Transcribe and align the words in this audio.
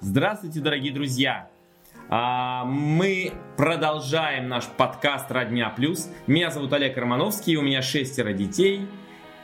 Здравствуйте, 0.00 0.60
дорогие 0.60 0.92
друзья! 0.92 1.48
А, 2.08 2.64
мы 2.64 3.32
продолжаем 3.56 4.48
наш 4.48 4.66
подкаст 4.66 5.30
«Родня 5.30 5.70
плюс». 5.70 6.10
Меня 6.26 6.50
зовут 6.50 6.72
Олег 6.72 6.96
Романовский, 6.96 7.56
у 7.56 7.62
меня 7.62 7.82
шестеро 7.82 8.32
детей 8.32 8.86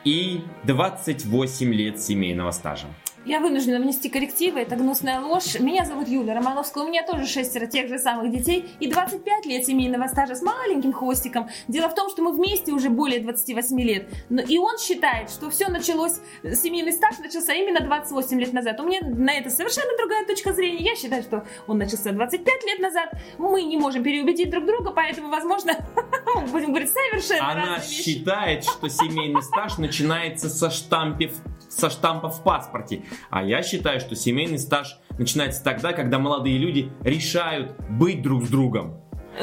и 0.04 0.42
28 0.64 1.72
лет 1.72 2.00
семейного 2.00 2.50
стажа. 2.50 2.86
Я 3.24 3.40
вынуждена 3.40 3.78
внести 3.78 4.08
коррективы, 4.08 4.60
это 4.60 4.76
гнусная 4.76 5.20
ложь. 5.20 5.58
Меня 5.58 5.84
зовут 5.84 6.08
Юля 6.08 6.34
Романовская, 6.34 6.84
у 6.84 6.88
меня 6.88 7.04
тоже 7.04 7.26
шестеро 7.26 7.66
тех 7.66 7.88
же 7.88 7.98
самых 7.98 8.30
детей 8.32 8.64
и 8.80 8.88
25 8.88 9.44
лет 9.46 9.66
семейного 9.66 10.06
стажа 10.06 10.34
с 10.34 10.42
маленьким 10.42 10.92
хвостиком. 10.92 11.48
Дело 11.66 11.88
в 11.88 11.94
том, 11.94 12.08
что 12.08 12.22
мы 12.22 12.32
вместе 12.32 12.72
уже 12.72 12.90
более 12.90 13.20
28 13.20 13.80
лет. 13.80 14.08
И 14.48 14.58
он 14.58 14.78
считает, 14.78 15.30
что 15.30 15.50
все 15.50 15.68
началось, 15.68 16.14
семейный 16.42 16.92
стаж 16.92 17.18
начался 17.18 17.52
именно 17.54 17.80
28 17.80 18.40
лет 18.40 18.52
назад. 18.52 18.80
У 18.80 18.84
меня 18.84 19.00
на 19.02 19.32
это 19.32 19.50
совершенно 19.50 19.90
другая 19.98 20.24
точка 20.24 20.52
зрения. 20.52 20.84
Я 20.84 20.96
считаю, 20.96 21.22
что 21.22 21.44
он 21.66 21.78
начался 21.78 22.12
25 22.12 22.64
лет 22.64 22.78
назад. 22.78 23.12
Мы 23.36 23.64
не 23.64 23.76
можем 23.76 24.02
переубедить 24.02 24.50
друг 24.50 24.64
друга, 24.64 24.92
поэтому, 24.92 25.28
возможно, 25.28 25.76
будем 26.52 26.68
говорить 26.68 26.92
совершенно 26.92 27.50
Она 27.50 27.80
считает, 27.80 28.64
что 28.64 28.88
семейный 28.88 29.42
стаж 29.42 29.78
начинается 29.78 30.48
со 30.48 30.70
штампов, 30.70 31.32
со 31.78 31.90
штампа 31.90 32.28
в 32.28 32.42
паспорте. 32.42 33.02
А 33.30 33.42
я 33.42 33.62
считаю, 33.62 34.00
что 34.00 34.16
семейный 34.16 34.58
стаж 34.58 34.98
начинается 35.18 35.62
тогда, 35.62 35.92
когда 35.92 36.18
молодые 36.18 36.58
люди 36.58 36.90
решают 37.02 37.74
быть 37.88 38.22
друг 38.22 38.44
с 38.44 38.48
другом. 38.48 39.00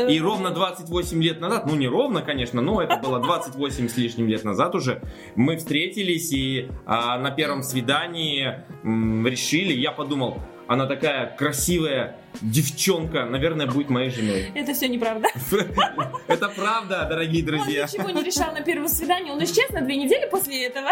И 0.10 0.20
ровно 0.20 0.52
28 0.52 1.24
лет 1.24 1.40
назад, 1.40 1.68
ну 1.68 1.76
не 1.76 1.88
ровно, 1.88 2.22
конечно, 2.22 2.62
но 2.62 2.82
это 2.82 2.98
было 2.98 3.20
28 3.20 3.88
с 3.88 3.96
лишним 3.96 4.28
лет 4.28 4.44
назад 4.44 4.76
уже, 4.76 5.02
мы 5.38 5.56
встретились 5.56 6.34
и 6.34 6.70
а, 6.86 7.18
на 7.18 7.32
первом 7.32 7.64
свидании 7.64 8.66
м, 8.84 9.26
решили, 9.26 9.72
я 9.72 9.94
подумал, 9.94 10.40
она 10.68 10.86
такая 10.86 11.34
красивая 11.38 12.18
девчонка, 12.42 13.26
наверное, 13.26 13.68
будет 13.68 13.90
моей 13.90 14.10
женой. 14.10 14.52
Это 14.54 14.74
все 14.74 14.90
неправда. 14.90 15.30
Это 16.28 16.50
правда, 16.50 17.06
дорогие 17.10 17.44
друзья. 17.44 17.88
Он 17.98 18.06
ничего 18.06 18.10
не 18.10 18.24
решал 18.24 18.52
на 18.52 18.62
первом 18.62 18.90
свидании, 18.90 19.32
он 19.32 19.42
исчез 19.46 19.70
на 19.70 19.80
две 19.80 19.96
недели 19.96 20.28
после 20.30 20.66
этого. 20.66 20.90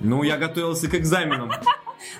Ну, 0.00 0.22
я 0.22 0.36
готовился 0.36 0.88
к 0.88 0.94
экзаменам. 0.94 1.50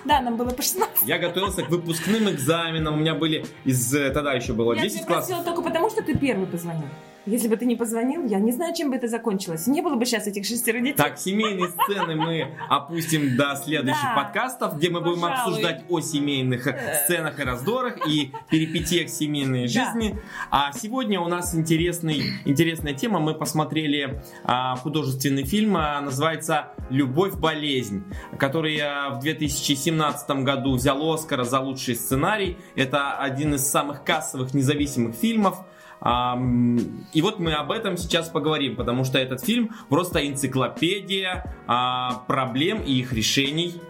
Да, 0.05 0.21
нам 0.21 0.37
было 0.37 0.49
по 0.49 0.61
16. 0.61 1.07
Я 1.07 1.17
готовился 1.19 1.63
к 1.63 1.69
выпускным 1.69 2.29
экзаменам. 2.29 2.95
У 2.95 2.97
меня 2.97 3.13
были 3.13 3.45
из... 3.63 3.93
э, 3.93 4.09
Тогда 4.09 4.33
еще 4.33 4.53
было 4.53 4.73
Я 4.73 4.81
10 4.83 4.97
тебя 4.97 5.05
классов. 5.07 5.27
просила 5.27 5.43
только 5.45 5.61
потому, 5.61 5.89
что 5.89 6.01
ты 6.01 6.17
первый 6.17 6.47
позвонил. 6.47 6.87
Если 7.27 7.49
бы 7.49 7.57
ты 7.57 7.65
не 7.65 7.75
позвонил, 7.75 8.25
я 8.25 8.39
не 8.39 8.53
знаю, 8.53 8.73
чем 8.73 8.89
бы 8.89 8.95
это 8.95 9.09
закончилось. 9.09 9.67
Не 9.67 9.81
было 9.81 9.95
бы 9.95 10.05
сейчас 10.05 10.27
этих 10.27 10.45
шестерых 10.45 10.81
детей. 10.81 10.95
Так, 10.95 11.19
семейные 11.19 11.67
сцены 11.67 12.15
мы 12.15 12.55
опустим 12.69 13.35
до 13.35 13.55
следующих 13.61 14.01
Да. 14.01 14.23
подкастов, 14.23 14.77
где 14.77 14.89
мы 14.89 15.01
будем 15.01 15.25
обсуждать 15.25 15.83
о 15.89 15.99
семейных 15.99 16.67
э, 16.67 17.01
сценах 17.03 17.37
и 17.39 17.43
раздорах 17.43 18.07
и 18.07 18.31
перипетиях 18.49 19.09
семейной 19.09 19.67
жизни. 19.67 20.17
А 20.51 20.71
сегодня 20.71 21.19
у 21.19 21.27
нас 21.27 21.53
интересный, 21.53 22.23
интересная 22.45 22.93
тема. 22.93 23.19
Мы 23.19 23.33
посмотрели 23.33 24.21
а, 24.45 24.77
художественный 24.77 25.43
фильм, 25.43 25.75
а, 25.75 25.99
называется 25.99 26.69
«Любовь-болезнь», 26.89 28.03
который 28.39 28.79
а, 28.79 29.09
в 29.09 29.19
2017 29.19 30.29
году 30.43 30.75
взял 30.75 30.97
Оскара 31.11 31.43
за 31.43 31.59
лучший 31.59 31.95
сценарий. 31.95 32.57
Это 32.75 33.17
один 33.17 33.55
из 33.55 33.67
самых 33.67 34.05
кассовых 34.05 34.53
независимых 34.53 35.13
фильмов. 35.13 35.65
И 36.01 37.21
вот 37.21 37.39
мы 37.39 37.53
об 37.53 37.71
этом 37.71 37.97
сейчас 37.97 38.29
поговорим, 38.29 38.75
потому 38.75 39.03
что 39.03 39.17
этот 39.17 39.43
фильм 39.43 39.71
просто 39.89 40.27
энциклопедия 40.27 41.55
а, 41.65 42.23
проблем 42.27 42.81
и 42.83 42.93
их 42.99 43.13
решений. 43.13 43.81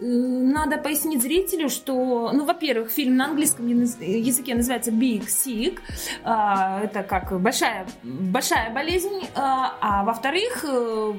Надо 0.00 0.78
пояснить 0.78 1.22
зрителю, 1.22 1.68
что, 1.68 2.30
ну, 2.32 2.44
во-первых, 2.44 2.90
фильм 2.90 3.16
на 3.16 3.26
английском 3.26 3.66
яз- 3.66 4.00
языке 4.00 4.54
называется 4.54 4.90
Big 4.92 5.26
Sick, 5.26 5.80
а, 6.22 6.82
это 6.84 7.02
как 7.02 7.40
большая, 7.40 7.86
большая 8.02 8.72
болезнь, 8.72 9.26
а 9.34 9.76
а 9.80 10.04
во-вторых, 10.04 10.64
э, 10.64 11.14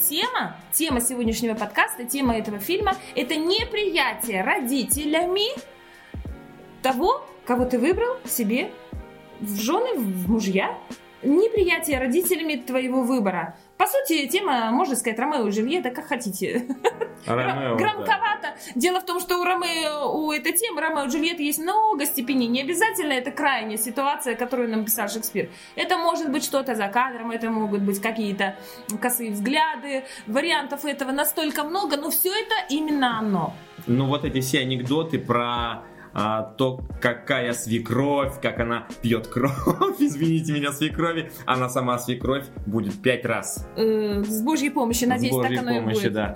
тема, 0.00 0.56
тема 0.72 1.00
сегодняшнего 1.00 1.54
подкаста, 1.54 2.04
тема 2.04 2.36
этого 2.36 2.58
фильма, 2.58 2.96
это 3.14 3.36
неприятие 3.36 4.42
родителями 4.42 5.56
того, 6.82 7.24
кого 7.46 7.64
ты 7.64 7.78
выбрал 7.78 8.16
себе 8.26 8.70
в 9.40 9.60
жены, 9.60 9.98
в 9.98 10.30
мужья, 10.30 10.76
неприятие 11.22 11.98
родителями 11.98 12.56
твоего 12.56 13.02
выбора. 13.02 13.56
По 13.76 13.86
сути, 13.86 14.26
тема, 14.28 14.70
можно 14.70 14.94
сказать, 14.94 15.18
Ромео 15.18 15.48
и 15.48 15.50
Джульетта, 15.50 15.90
как 15.90 16.06
хотите. 16.06 16.66
Ромео, 17.26 17.70
да. 17.70 17.74
Громковато. 17.76 18.54
Дело 18.74 19.00
в 19.00 19.06
том, 19.06 19.20
что 19.20 19.38
у 19.38 19.44
Ромео, 19.44 20.12
у 20.12 20.30
этой 20.30 20.52
темы 20.52 20.80
Ромео 20.80 21.06
и 21.06 21.08
Джульетты 21.08 21.42
есть 21.42 21.58
много 21.58 22.04
степеней. 22.06 22.46
Не 22.46 22.62
обязательно 22.62 23.12
это 23.12 23.30
крайняя 23.30 23.78
ситуация, 23.78 24.36
которую 24.36 24.68
нам 24.70 24.84
писал 24.84 25.08
Шекспир. 25.08 25.50
Это 25.74 25.98
может 25.98 26.30
быть 26.30 26.44
что-то 26.44 26.74
за 26.74 26.88
кадром, 26.88 27.30
это 27.30 27.50
могут 27.50 27.80
быть 27.80 28.00
какие-то 28.00 28.56
косые 29.00 29.32
взгляды. 29.32 30.04
Вариантов 30.26 30.84
этого 30.84 31.10
настолько 31.10 31.64
много, 31.64 31.96
но 31.96 32.10
все 32.10 32.30
это 32.30 32.54
именно 32.68 33.18
оно. 33.18 33.54
Ну 33.86 34.06
вот 34.06 34.24
эти 34.24 34.40
все 34.40 34.60
анекдоты 34.60 35.18
про 35.18 35.82
а, 36.14 36.42
то, 36.42 36.80
какая 37.00 37.52
свекровь, 37.52 38.40
как 38.40 38.60
она 38.60 38.86
пьет 39.02 39.26
кровь, 39.26 39.52
извините 39.98 40.52
меня, 40.52 40.72
свекрови, 40.72 41.30
она 41.44 41.68
сама 41.68 41.98
свекровь 41.98 42.46
будет 42.66 43.02
пять 43.02 43.24
раз. 43.24 43.68
Э, 43.76 44.22
с 44.22 44.42
Божьей 44.42 44.70
помощью, 44.70 45.08
надеюсь, 45.08 45.34
С 45.34 45.36
Божьей 45.36 45.56
так 45.56 45.66
оно 45.66 45.76
и 45.76 45.80
будет. 45.80 46.12
да. 46.12 46.34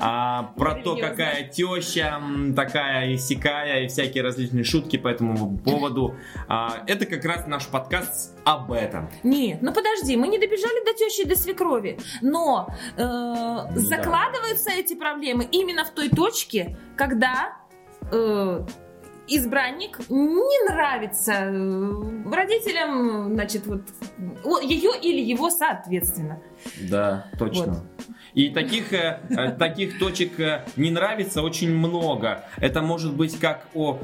А, 0.00 0.52
про 0.56 0.74
то, 0.74 0.96
какая 0.96 1.48
теща, 1.48 2.20
такая 2.54 3.10
и 3.10 3.16
сякая, 3.16 3.84
и 3.84 3.88
всякие 3.88 4.22
различные 4.22 4.64
шутки 4.64 4.96
по 4.96 5.08
этому 5.08 5.58
поводу. 5.58 6.14
А, 6.48 6.84
это 6.86 7.06
как 7.06 7.24
раз 7.24 7.46
наш 7.46 7.66
подкаст 7.66 8.36
об 8.44 8.70
этом. 8.70 9.10
Нет, 9.24 9.60
ну 9.60 9.72
подожди, 9.72 10.16
мы 10.16 10.28
не 10.28 10.38
добежали 10.38 10.84
до 10.84 10.96
тещи 10.96 11.22
и 11.22 11.24
до 11.26 11.36
свекрови. 11.36 11.98
Но 12.22 12.68
э, 12.96 12.96
да. 12.96 13.68
закладываются 13.74 14.70
эти 14.70 14.94
проблемы 14.94 15.48
именно 15.50 15.84
в 15.84 15.90
той 15.90 16.08
точке, 16.08 16.76
когда 16.96 17.56
э, 18.12 18.64
избранник 19.28 19.98
не 20.08 20.68
нравится 20.68 21.32
э, 21.32 22.30
родителям, 22.32 23.34
значит, 23.34 23.66
вот 23.66 23.82
ее 24.62 24.90
или 25.02 25.20
его 25.20 25.50
соответственно. 25.50 26.40
Да, 26.90 27.26
точно. 27.38 27.66
Вот. 27.66 27.82
И 28.34 28.50
таких, 28.50 28.92
э, 28.92 29.20
э, 29.30 29.50
таких 29.52 29.98
точек 29.98 30.38
э, 30.40 30.64
не 30.76 30.90
нравится 30.90 31.42
очень 31.42 31.74
много. 31.74 32.44
Это 32.58 32.82
может 32.82 33.14
быть 33.14 33.38
как 33.38 33.66
о 33.74 33.98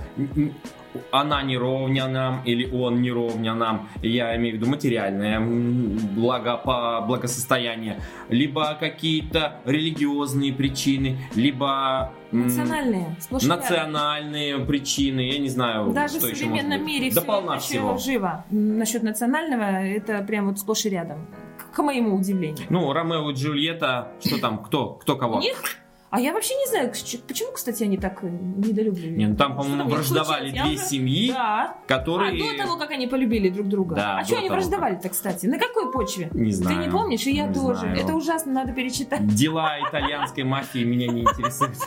она 1.11 1.43
не 1.43 1.56
ровня 1.56 2.06
нам 2.06 2.43
или 2.45 2.71
он 2.71 3.00
не 3.00 3.11
ровня 3.11 3.55
нам, 3.55 3.89
я 4.03 4.37
имею 4.37 4.56
в 4.56 4.59
виду 4.61 4.71
материальное 4.71 5.41
благо, 5.41 6.59
по- 6.59 7.03
благосостояние, 7.06 7.99
либо 8.29 8.77
какие-то 8.79 9.56
религиозные 9.65 10.53
причины, 10.53 11.17
либо 11.34 12.12
Национальные, 12.31 13.17
рядом. 13.31 13.49
национальные 13.49 14.59
причины, 14.59 15.21
я 15.33 15.39
не 15.39 15.49
знаю, 15.49 15.93
Даже 15.93 16.19
что 16.19 16.27
в 16.27 16.31
еще 16.31 16.47
может 16.47 16.61
современном 16.62 16.79
быть. 16.87 17.00
мире 17.00 17.12
да 17.15 17.21
все 17.59 17.69
всего. 17.75 17.93
еще 17.94 18.05
живо. 18.12 18.44
Насчет 18.50 19.03
национального, 19.03 19.97
это 20.02 20.22
прям 20.24 20.46
вот 20.48 20.58
сплошь 20.58 20.84
и 20.86 20.90
рядом. 20.90 21.26
К 21.72 21.82
моему 21.82 22.16
удивлению. 22.16 22.66
Ну, 22.70 22.92
Ромео 22.92 23.30
и 23.30 23.34
Джульетта, 23.34 24.12
что 24.24 24.38
там, 24.40 24.62
кто, 24.62 24.94
кто 24.94 25.16
кого? 25.16 25.36
У 25.36 25.40
них? 25.40 25.62
А 26.10 26.20
я 26.20 26.34
вообще 26.34 26.54
не 26.56 26.66
знаю, 26.66 26.90
почему, 27.26 27.52
кстати, 27.52 27.84
они 27.84 27.96
так 27.96 28.22
э, 28.22 28.28
недолюбливали. 28.28 29.16
Не, 29.16 29.28
ну 29.28 29.36
там, 29.36 29.56
по-моему, 29.56 29.88
враждовали 29.88 30.50
случилось? 30.50 30.54
Я 30.54 30.64
две 30.64 30.74
уже- 30.74 30.84
семьи, 30.84 31.32
Да. 31.32 31.76
которые... 31.86 32.50
А 32.50 32.52
до 32.58 32.62
того, 32.64 32.76
как 32.76 32.90
они 32.90 33.06
полюбили 33.06 33.48
друг 33.48 33.66
друга. 33.68 33.94
Да, 33.96 34.18
а 34.18 34.24
что 34.26 34.36
они 34.36 34.50
враждовали-то, 34.50 35.08
кстати? 35.08 35.46
На 35.46 35.58
какой 35.58 35.90
почве? 35.90 36.28
Не 36.34 36.52
знаю. 36.52 36.76
Ты 36.76 36.84
не 36.84 36.90
помнишь, 36.92 37.26
и 37.26 37.30
я 37.34 37.46
Не 37.46 37.54
тоже. 37.54 37.80
знаю. 37.80 37.96
Это 37.98 38.14
ужасно, 38.14 38.52
надо 38.52 38.72
перечитать. 38.72 39.26
Дела 39.26 39.78
итальянской 39.88 40.44
мафии 40.44 40.84
меня 40.84 41.06
не 41.10 41.22
интересуют. 41.22 41.78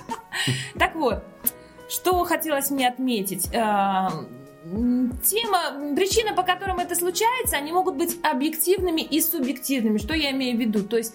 Так 0.79 0.95
вот, 0.95 1.23
что 1.88 2.23
хотелось 2.23 2.71
мне 2.71 2.88
отметить. 2.88 3.47
Тема, 4.65 5.95
причина, 5.95 6.33
по 6.33 6.41
которым 6.41 6.79
это 6.79 6.95
случается, 6.95 7.56
они 7.56 7.71
могут 7.71 7.97
быть 7.97 8.17
объективными 8.23 9.01
и 9.01 9.21
субъективными. 9.21 10.00
Что 10.00 10.15
я 10.15 10.31
имею 10.31 10.57
в 10.57 10.59
виду? 10.59 10.83
То 10.83 10.97
есть 10.97 11.13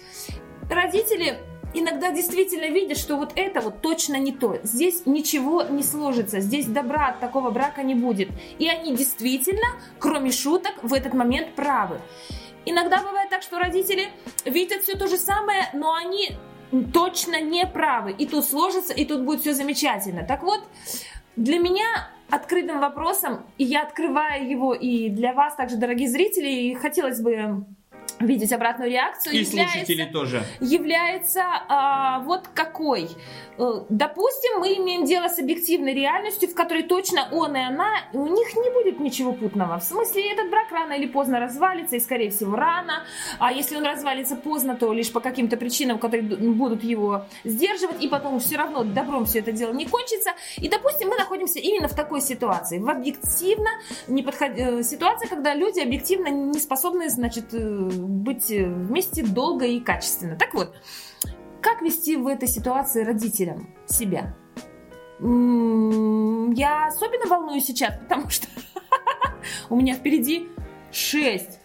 родители 0.71 1.37
иногда 1.75 2.13
действительно 2.13 2.67
видят, 2.67 2.97
что 2.97 3.17
вот 3.17 3.33
это 3.35 3.61
вот 3.61 3.81
точно 3.81 4.15
не 4.21 4.31
то. 4.31 4.61
Здесь 4.63 5.05
ничего 5.05 5.65
не 5.65 5.83
сложится, 5.83 6.39
здесь 6.39 6.67
добра 6.67 7.09
от 7.09 7.19
такого 7.19 7.51
брака 7.51 7.83
не 7.83 7.97
будет. 7.97 8.29
И 8.61 8.69
они 8.69 8.95
действительно, 8.95 9.67
кроме 9.99 10.31
шуток, 10.31 10.75
в 10.83 10.95
этот 10.95 11.13
момент 11.15 11.57
правы. 11.57 12.01
Иногда 12.67 13.03
бывает 13.03 13.31
так, 13.31 13.43
что 13.43 13.59
родители 13.59 14.11
видят 14.45 14.83
все 14.83 14.97
то 14.97 15.09
же 15.09 15.17
самое, 15.17 15.71
но 15.75 15.93
они 15.93 16.37
точно 16.93 17.41
не 17.41 17.67
правы. 17.67 18.13
И 18.13 18.27
тут 18.27 18.45
сложится, 18.45 18.95
и 18.95 19.05
тут 19.05 19.23
будет 19.23 19.41
все 19.41 19.55
замечательно. 19.55 20.25
Так 20.25 20.45
вот, 20.45 20.61
для 21.35 21.59
меня 21.59 22.11
открытым 22.31 22.81
вопросом, 22.81 23.43
и 23.59 23.65
я 23.65 23.83
открываю 23.83 24.49
его 24.49 24.75
и 24.75 25.09
для 25.09 25.33
вас 25.33 25.55
также, 25.55 25.77
дорогие 25.77 26.09
зрители, 26.09 26.49
и 26.49 26.75
хотелось 26.75 27.21
бы 27.21 27.65
видеть 28.21 28.53
обратную 28.53 28.91
реакцию. 28.91 29.35
И 29.35 29.45
слушатели 29.45 30.05
тоже. 30.05 30.45
Является 30.61 31.43
а, 31.69 32.21
вот 32.21 32.49
какой. 32.55 33.09
Э, 33.59 33.83
допустим, 33.89 34.61
мы 34.61 34.69
имеем 34.77 35.05
дело 35.05 35.29
с 35.29 35.39
объективной 35.39 35.95
реальностью, 35.95 36.49
в 36.49 36.55
которой 36.55 36.83
точно 36.83 37.29
он 37.33 37.57
и 37.57 37.61
она, 37.61 37.91
у 38.13 38.27
них 38.27 38.55
не 38.57 38.71
будет 38.71 39.01
ничего 39.01 39.33
путного. 39.33 39.79
В 39.79 39.85
смысле, 39.85 40.33
этот 40.33 40.51
брак 40.51 40.71
рано 40.71 40.93
или 40.93 41.07
поздно 41.07 41.41
развалится, 41.41 41.97
и, 41.97 42.01
скорее 42.01 42.31
всего, 42.31 42.57
рано. 42.57 43.05
А 43.39 43.53
если 43.53 43.77
он 43.77 43.85
развалится 43.85 44.37
поздно, 44.37 44.77
то 44.77 44.93
лишь 44.93 45.13
по 45.13 45.21
каким-то 45.21 45.57
причинам, 45.57 45.99
которые 45.99 46.23
будут 46.23 46.85
его 46.85 47.25
сдерживать, 47.45 48.03
и 48.03 48.09
потом 48.09 48.39
все 48.41 48.57
равно 48.57 48.85
добром 48.85 49.25
все 49.25 49.41
это 49.41 49.53
дело 49.53 49.73
не 49.73 49.87
кончится. 49.87 50.31
И, 50.59 50.69
допустим, 50.69 51.09
мы 51.09 51.17
находимся 51.17 51.59
именно 51.59 51.89
в 51.89 51.95
такой 51.95 52.21
ситуации. 52.21 52.79
В 52.79 52.89
объективно 52.89 53.71
не 54.09 54.23
подход... 54.23 54.51
Э, 54.57 54.83
ситуация, 54.83 55.29
когда 55.29 55.55
люди 55.55 55.81
объективно 55.81 56.29
не 56.29 56.59
способны, 56.59 57.09
значит, 57.09 57.53
э, 57.53 57.89
быть 58.11 58.51
э, 58.51 58.67
вместе 58.67 59.25
долго 59.25 59.67
и 59.67 59.81
качественно. 59.81 60.37
Так 60.37 60.55
вот, 60.55 60.75
как 61.61 61.83
вести 61.83 62.17
в 62.17 62.27
этой 62.27 62.49
ситуации 62.49 63.05
родителям 63.05 63.75
себя? 63.87 64.37
Я 65.21 66.87
особенно 66.87 67.27
волнуюсь 67.29 67.67
сейчас, 67.67 67.99
потому 67.99 68.31
что 68.31 68.47
у 69.69 69.77
меня 69.77 69.95
впереди 69.95 70.49
шесть 70.91 71.61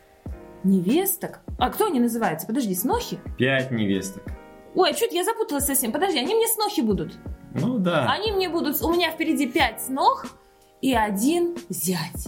невесток. 0.63 1.39
А 1.57 1.69
кто 1.69 1.88
они 1.88 2.00
называются? 2.00 2.48
Подожди, 2.48 2.75
снохи? 2.75 3.19
Пять 3.38 3.71
невесток. 3.71 4.24
Ой, 4.75 4.94
чуть 4.94 5.13
я 5.13 5.24
запуталась 5.24 5.65
совсем. 5.65 5.91
Подожди, 5.91 6.19
они 6.19 6.36
мне 6.36 6.48
снохи 6.48 6.81
будут. 6.81 7.18
Ну 7.53 7.77
да. 7.77 8.12
Они 8.12 8.33
мне 8.33 8.50
будут... 8.50 8.81
У 8.81 8.91
меня 8.91 9.12
впереди 9.12 9.48
пять 9.48 9.81
снох 9.81 10.25
и 10.81 10.94
один 10.94 11.56
зять. 11.69 12.27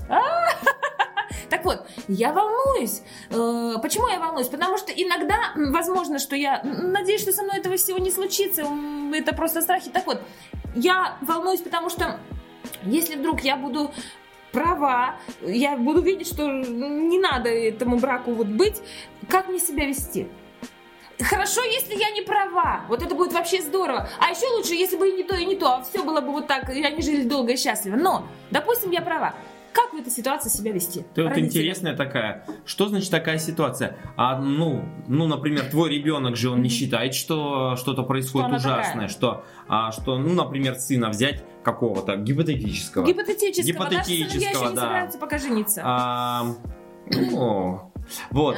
Так 1.50 1.66
вот, 1.66 1.86
я 2.08 2.34
волнуюсь. 2.34 3.02
Э, 3.30 3.76
почему 3.82 4.08
я 4.08 4.20
волнуюсь? 4.20 4.48
Потому 4.48 4.78
что 4.78 4.92
иногда, 4.92 5.36
возможно, 5.56 6.20
что 6.20 6.36
я 6.36 6.62
надеюсь, 6.64 7.22
что 7.22 7.32
со 7.32 7.44
мной 7.44 7.60
этого 7.60 7.78
всего 7.78 7.98
не 7.98 8.12
случится. 8.12 8.66
Это 9.14 9.34
просто 9.34 9.62
страхи. 9.62 9.90
Так 9.90 10.06
вот, 10.06 10.22
я 10.76 11.18
волнуюсь, 11.22 11.62
потому 11.62 11.90
что 11.90 12.20
если 12.84 13.16
вдруг 13.16 13.42
я 13.42 13.56
буду 13.56 13.92
права, 14.52 15.16
я 15.42 15.78
буду 15.78 16.02
видеть, 16.02 16.28
что 16.28 16.48
не 16.48 17.20
надо 17.20 17.50
этому 17.50 17.98
браку 17.98 18.32
вот 18.32 18.48
быть, 18.48 18.82
как 19.30 19.50
мне 19.50 19.60
себя 19.60 19.86
вести? 19.86 20.28
Хорошо, 21.20 21.64
если 21.64 21.96
я 21.96 22.12
не 22.12 22.22
права. 22.22 22.86
Вот 22.88 23.02
это 23.02 23.16
будет 23.16 23.34
вообще 23.34 23.62
здорово. 23.62 24.08
А 24.20 24.30
еще 24.30 24.48
лучше, 24.56 24.76
если 24.76 24.98
бы 24.98 25.10
и 25.10 25.14
не 25.14 25.24
то, 25.24 25.36
и 25.36 25.46
не 25.46 25.56
то, 25.56 25.76
а 25.76 25.84
все 25.84 26.04
было 26.04 26.22
бы 26.22 26.32
вот 26.32 26.48
так, 26.48 26.70
и 26.70 26.84
они 26.84 27.02
жили 27.02 27.24
долго 27.24 27.54
и 27.54 27.58
счастливо. 27.58 27.96
Но, 27.96 28.28
допустим, 28.52 28.92
я 28.92 29.02
права. 29.02 29.34
Как 29.78 29.94
в 29.94 29.96
этой 29.96 30.12
ситуации 30.12 30.50
себя 30.50 30.72
вести? 30.72 31.06
Ты 31.14 31.24
вот 31.24 31.38
интересная 31.38 31.96
такая. 31.96 32.44
Что 32.66 32.88
значит 32.88 33.12
такая 33.12 33.38
ситуация? 33.38 33.96
А, 34.16 34.40
ну, 34.40 34.84
ну, 35.08 35.28
например, 35.28 35.66
твой 35.70 35.92
ребенок 35.92 36.36
же, 36.36 36.50
он 36.50 36.64
не 36.64 36.70
считает, 36.70 37.14
что 37.14 37.76
что-то 37.76 38.02
происходит 38.02 38.60
что 38.60 38.70
ужасное, 38.72 39.08
что, 39.08 39.46
а, 39.68 39.92
что, 39.92 40.18
ну, 40.18 40.34
например, 40.34 40.76
сына 40.76 41.10
взять 41.10 41.44
какого-то 41.64 42.16
гипотетического. 42.16 43.06
Гипотетического. 43.06 43.86
Гипотетического, 43.86 44.66
да. 44.66 44.72
не 44.72 44.78
собираются 44.78 45.20
пока 45.20 45.38
жениться. 45.38 45.82
А, 45.86 46.56
ну, 47.12 47.92
вот. 48.32 48.58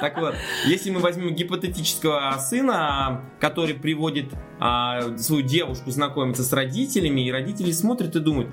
Так 0.00 0.18
вот, 0.18 0.34
если 0.66 0.90
мы 0.90 1.00
возьмем 1.00 1.34
гипотетического 1.34 2.36
сына, 2.38 3.22
который 3.40 3.74
приводит 3.74 4.26
а, 4.58 5.16
свою 5.16 5.42
девушку 5.42 5.90
знакомиться 5.90 6.42
с 6.42 6.52
родителями, 6.52 7.22
и 7.22 7.32
родители 7.32 7.70
смотрят 7.70 8.14
и 8.14 8.20
думают, 8.20 8.50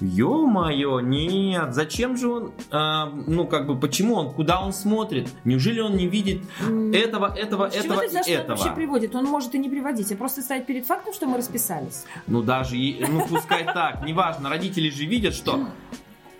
Ё-моё, 0.00 1.00
нет, 1.00 1.74
зачем 1.74 2.16
же 2.16 2.28
он, 2.28 2.52
а, 2.70 3.06
ну 3.26 3.46
как 3.46 3.66
бы, 3.66 3.78
почему 3.78 4.14
он, 4.14 4.32
куда 4.32 4.60
он 4.60 4.72
смотрит? 4.72 5.28
Неужели 5.44 5.80
он 5.80 5.96
не 5.96 6.06
видит 6.06 6.42
этого, 6.94 7.34
этого, 7.36 7.70
С 7.70 7.74
этого 7.74 8.04
и 8.04 8.08
что 8.08 8.30
этого? 8.30 8.56
Вообще 8.56 8.72
приводит? 8.74 9.14
Он 9.14 9.24
может 9.24 9.54
и 9.54 9.58
не 9.58 9.68
приводить, 9.68 10.10
а 10.12 10.16
просто 10.16 10.42
стоять 10.42 10.66
перед 10.66 10.86
фактом, 10.86 11.12
что 11.12 11.26
мы 11.26 11.38
расписались. 11.38 12.04
Ну 12.26 12.42
даже, 12.42 12.76
ну 12.76 13.26
пускай 13.28 13.64
так, 13.74 14.04
неважно, 14.06 14.48
родители 14.48 14.90
же 14.90 15.04
видят, 15.04 15.34
что 15.34 15.66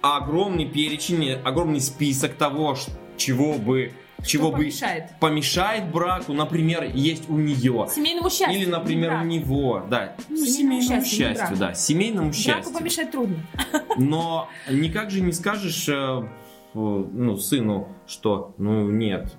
огромный 0.00 0.66
перечень, 0.66 1.32
огромный 1.32 1.80
список 1.80 2.34
того, 2.34 2.76
чего 3.16 3.54
бы 3.54 3.92
чего 4.24 4.48
Что 4.48 4.56
бы 4.58 4.70
помешает 5.18 5.90
браку, 5.90 6.32
например, 6.32 6.90
есть 6.94 7.28
у 7.28 7.36
нее. 7.36 7.86
Семейному 7.94 8.30
счастью. 8.30 8.60
Или, 8.60 8.70
например, 8.70 9.20
у 9.22 9.24
него, 9.24 9.84
да. 9.88 10.14
Ну, 10.28 10.36
семейному, 10.36 10.82
семейному 10.82 11.04
счастью, 11.06 11.28
счастью 11.28 11.56
да. 11.56 11.74
Семейному 11.74 12.32
счастью. 12.32 12.54
Браку 12.54 12.78
помешать 12.78 13.10
трудно. 13.10 13.36
Но 13.96 14.48
никак 14.70 15.10
же 15.10 15.20
не 15.20 15.32
скажешь 15.32 15.88
э, 15.88 16.28
ну, 16.74 17.36
сыну, 17.36 17.88
что, 18.06 18.54
ну, 18.58 18.90
нет, 18.90 19.34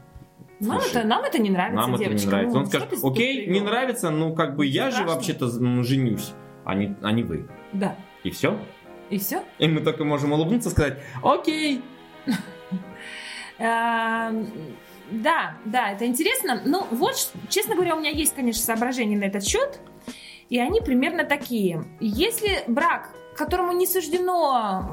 нам 0.61 0.79
это, 0.79 1.03
нам 1.03 1.23
это 1.23 1.39
не 1.39 1.49
нравится, 1.49 1.87
Нам 1.87 1.97
девочка. 1.97 2.13
это 2.13 2.23
не 2.23 2.29
нравится. 2.29 2.57
Он 2.59 2.65
скажет, 2.67 2.89
окей, 3.03 3.47
не 3.47 3.61
нравится, 3.61 4.11
ну 4.11 4.35
как 4.35 4.55
бы 4.55 4.67
я 4.67 4.91
же 4.91 5.03
вообще-то 5.03 5.47
ну, 5.47 5.83
женюсь, 5.83 6.33
а 6.65 6.75
не, 6.75 6.95
а 7.01 7.11
не 7.11 7.23
вы. 7.23 7.47
Да. 7.73 7.95
И 8.23 8.29
все? 8.29 8.59
И 9.09 9.17
все? 9.17 9.43
И 9.57 9.67
мы 9.67 9.81
только 9.81 10.03
можем 10.03 10.33
улыбнуться 10.33 10.69
и 10.69 10.71
сказать, 10.71 10.99
окей. 11.23 11.81
Эм, 13.61 14.51
да, 15.11 15.57
да, 15.65 15.91
это 15.91 16.07
интересно. 16.07 16.61
Ну, 16.65 16.87
вот, 16.89 17.31
честно 17.49 17.75
говоря, 17.75 17.95
у 17.95 17.99
меня 17.99 18.09
есть, 18.09 18.33
конечно, 18.33 18.63
соображения 18.63 19.17
на 19.17 19.25
этот 19.25 19.45
счет. 19.45 19.79
И 20.49 20.59
они 20.59 20.81
примерно 20.81 21.23
такие. 21.23 21.83
Если 21.99 22.63
брак, 22.67 23.13
которому 23.37 23.71
не 23.73 23.85
суждено 23.85 24.89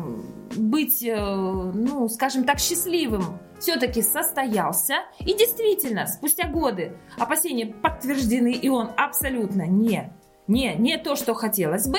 быть, 0.54 1.02
э, 1.02 1.16
ну, 1.16 2.08
скажем 2.08 2.44
так, 2.44 2.58
счастливым, 2.58 3.38
все-таки 3.58 4.02
состоялся, 4.02 4.96
и 5.20 5.34
действительно, 5.34 6.06
спустя 6.06 6.46
годы 6.46 6.92
опасения 7.16 7.66
подтверждены, 7.66 8.52
и 8.52 8.68
он 8.68 8.90
абсолютно 8.96 9.62
не, 9.62 10.12
не, 10.46 10.74
не 10.74 10.98
то, 10.98 11.16
что 11.16 11.34
хотелось 11.34 11.88
бы, 11.88 11.98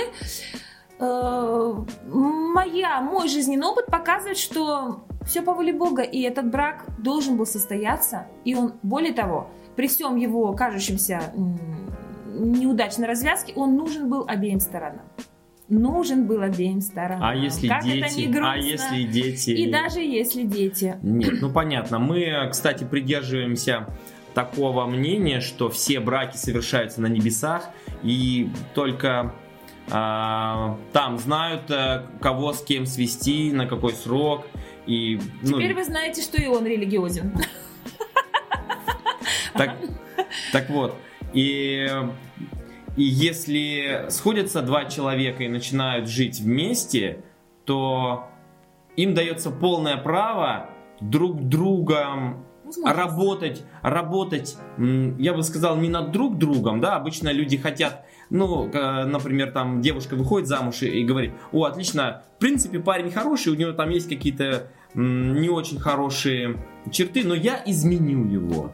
э, 1.00 1.74
моя, 2.08 3.02
мой 3.02 3.28
жизненный 3.28 3.68
опыт 3.68 3.88
показывает, 3.88 4.38
что 4.38 5.04
все 5.26 5.42
по 5.42 5.54
воле 5.54 5.74
Бога, 5.74 6.02
и 6.02 6.22
этот 6.22 6.50
брак 6.50 6.86
должен 6.98 7.38
был 7.38 7.46
состояться. 7.46 8.28
И 8.46 8.56
он, 8.56 8.74
более 8.84 9.14
того, 9.14 9.50
при 9.76 9.88
всем 9.88 10.16
его 10.16 10.54
кажущемся 10.54 11.22
неудачной 12.40 13.08
развязке, 13.08 13.54
он 13.56 13.76
нужен 13.76 14.10
был 14.10 14.26
обеим 14.28 14.60
сторонам. 14.60 15.06
Нужен 15.68 16.26
был 16.26 16.42
обеим 16.42 16.82
сторонам. 16.82 17.24
А 17.24 17.36
если 17.36 17.68
как 17.68 17.84
дети? 17.84 18.06
Это 18.06 18.16
не 18.16 18.26
грустно. 18.26 18.52
А 18.54 18.58
если 18.58 19.04
дети? 19.04 19.50
И 19.52 19.72
даже 19.72 20.00
если 20.00 20.44
дети. 20.44 20.98
Нет, 21.04 21.42
ну 21.42 21.52
понятно. 21.52 22.00
Мы, 22.00 22.50
кстати, 22.50 22.86
придерживаемся 22.86 23.88
такого 24.34 24.86
мнения, 24.88 25.42
что 25.42 25.70
все 25.70 26.00
браки 26.00 26.38
совершаются 26.38 27.02
на 27.02 27.08
небесах, 27.08 27.70
и 28.04 28.50
только 28.74 29.36
там 29.90 31.18
знают, 31.18 31.70
э, 31.70 32.06
кого 32.22 32.54
с 32.54 32.64
кем 32.64 32.86
свести, 32.86 33.52
на 33.52 33.66
какой 33.66 33.94
срок. 33.94 34.46
И, 34.86 35.20
ну, 35.42 35.58
Теперь 35.58 35.74
вы 35.74 35.84
знаете, 35.84 36.22
что 36.22 36.42
и 36.42 36.48
он 36.48 36.66
религиозен. 36.66 37.34
Так, 39.54 39.76
так 40.54 40.70
вот, 40.70 40.96
и, 41.34 41.88
и 42.96 43.04
если 43.04 44.06
сходятся 44.10 44.62
два 44.62 44.86
человека 44.86 45.44
и 45.44 45.50
начинают 45.50 46.08
жить 46.08 46.40
вместе, 46.40 47.24
то 47.66 48.30
им 48.96 49.14
дается 49.14 49.52
полное 49.52 49.98
право 49.98 50.70
друг 51.02 51.42
другом 51.48 52.46
работать, 52.84 53.64
работать, 53.82 54.58
я 54.78 55.34
бы 55.34 55.44
сказал, 55.44 55.78
не 55.78 55.90
над 55.90 56.12
друг 56.12 56.38
другом, 56.38 56.80
да, 56.82 56.96
обычно 56.96 57.32
люди 57.32 57.58
хотят 57.58 58.06
ну, 58.30 58.66
например, 58.66 59.52
там 59.52 59.82
девушка 59.82 60.16
выходит 60.16 60.48
замуж 60.48 60.84
и, 60.84 61.04
говорит, 61.04 61.34
о, 61.52 61.64
отлично, 61.66 62.22
в 62.38 62.40
принципе, 62.40 62.80
парень 62.80 63.12
хороший, 63.12 63.54
у 63.54 63.56
него 63.56 63.72
там 63.72 63.90
есть 63.90 64.08
какие-то 64.08 64.68
не 64.94 65.50
очень 65.50 65.80
хорошие 65.80 66.58
черты, 66.92 67.24
но 67.24 67.36
я 67.36 67.62
изменю 67.66 68.26
его. 68.26 68.72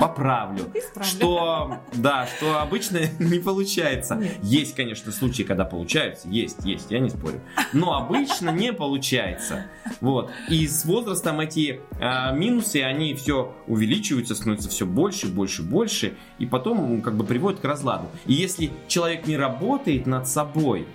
Поправлю. 0.00 0.72
Что, 1.02 1.78
да, 1.92 2.26
что 2.26 2.60
обычно 2.60 3.00
не 3.18 3.38
получается. 3.38 4.16
Нет. 4.16 4.38
Есть, 4.42 4.74
конечно, 4.74 5.12
случаи, 5.12 5.42
когда 5.42 5.64
получается. 5.64 6.28
Есть, 6.28 6.64
есть, 6.64 6.90
я 6.90 6.98
не 6.98 7.10
спорю. 7.10 7.40
Но 7.72 7.94
обычно 7.94 8.50
не 8.50 8.72
получается. 8.72 9.66
Вот. 10.00 10.30
И 10.48 10.66
с 10.66 10.84
возрастом 10.84 11.40
эти 11.40 11.80
э, 12.00 12.34
минусы, 12.34 12.82
они 12.82 13.14
все 13.14 13.54
увеличиваются, 13.66 14.34
становятся 14.34 14.70
все 14.70 14.86
больше, 14.86 15.28
больше, 15.28 15.62
больше. 15.62 16.14
И 16.38 16.46
потом 16.46 17.02
как 17.02 17.16
бы 17.16 17.24
приводят 17.24 17.60
к 17.60 17.64
разладу. 17.64 18.08
И 18.26 18.32
если 18.32 18.70
человек 18.88 19.26
не 19.26 19.36
работает 19.36 20.06
над 20.06 20.26
собой, 20.26 20.86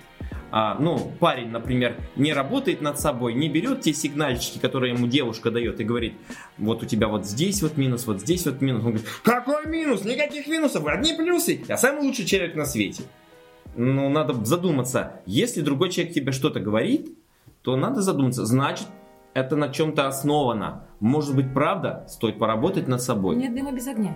а, 0.50 0.76
ну, 0.78 1.12
парень, 1.18 1.48
например, 1.48 1.96
не 2.16 2.32
работает 2.32 2.80
над 2.80 2.98
собой, 3.00 3.34
не 3.34 3.48
берет 3.48 3.80
те 3.80 3.92
сигнальчики, 3.92 4.58
которые 4.58 4.94
ему 4.94 5.06
девушка 5.06 5.50
дает, 5.50 5.80
и 5.80 5.84
говорит, 5.84 6.14
вот 6.58 6.82
у 6.82 6.86
тебя 6.86 7.08
вот 7.08 7.26
здесь 7.26 7.62
вот 7.62 7.76
минус, 7.76 8.06
вот 8.06 8.20
здесь 8.20 8.46
вот 8.46 8.60
минус. 8.60 8.84
Он 8.84 8.90
говорит, 8.92 9.08
какой 9.22 9.66
минус? 9.66 10.04
Никаких 10.04 10.46
минусов, 10.46 10.86
одни 10.86 11.14
плюсы. 11.14 11.64
Я 11.68 11.76
самый 11.76 12.02
лучший 12.02 12.24
человек 12.24 12.54
на 12.54 12.64
свете. 12.64 13.02
Ну, 13.74 14.08
надо 14.08 14.32
задуматься, 14.44 15.20
если 15.26 15.60
другой 15.60 15.90
человек 15.90 16.14
тебе 16.14 16.32
что-то 16.32 16.60
говорит, 16.60 17.16
то 17.62 17.76
надо 17.76 18.00
задуматься, 18.00 18.46
значит, 18.46 18.86
это 19.34 19.56
на 19.56 19.68
чем-то 19.68 20.06
основано. 20.06 20.86
Может 21.00 21.36
быть, 21.36 21.52
правда, 21.52 22.06
стоит 22.08 22.38
поработать 22.38 22.88
над 22.88 23.02
собой. 23.02 23.36
Нет 23.36 23.54
дыма 23.54 23.72
без 23.72 23.86
огня. 23.86 24.14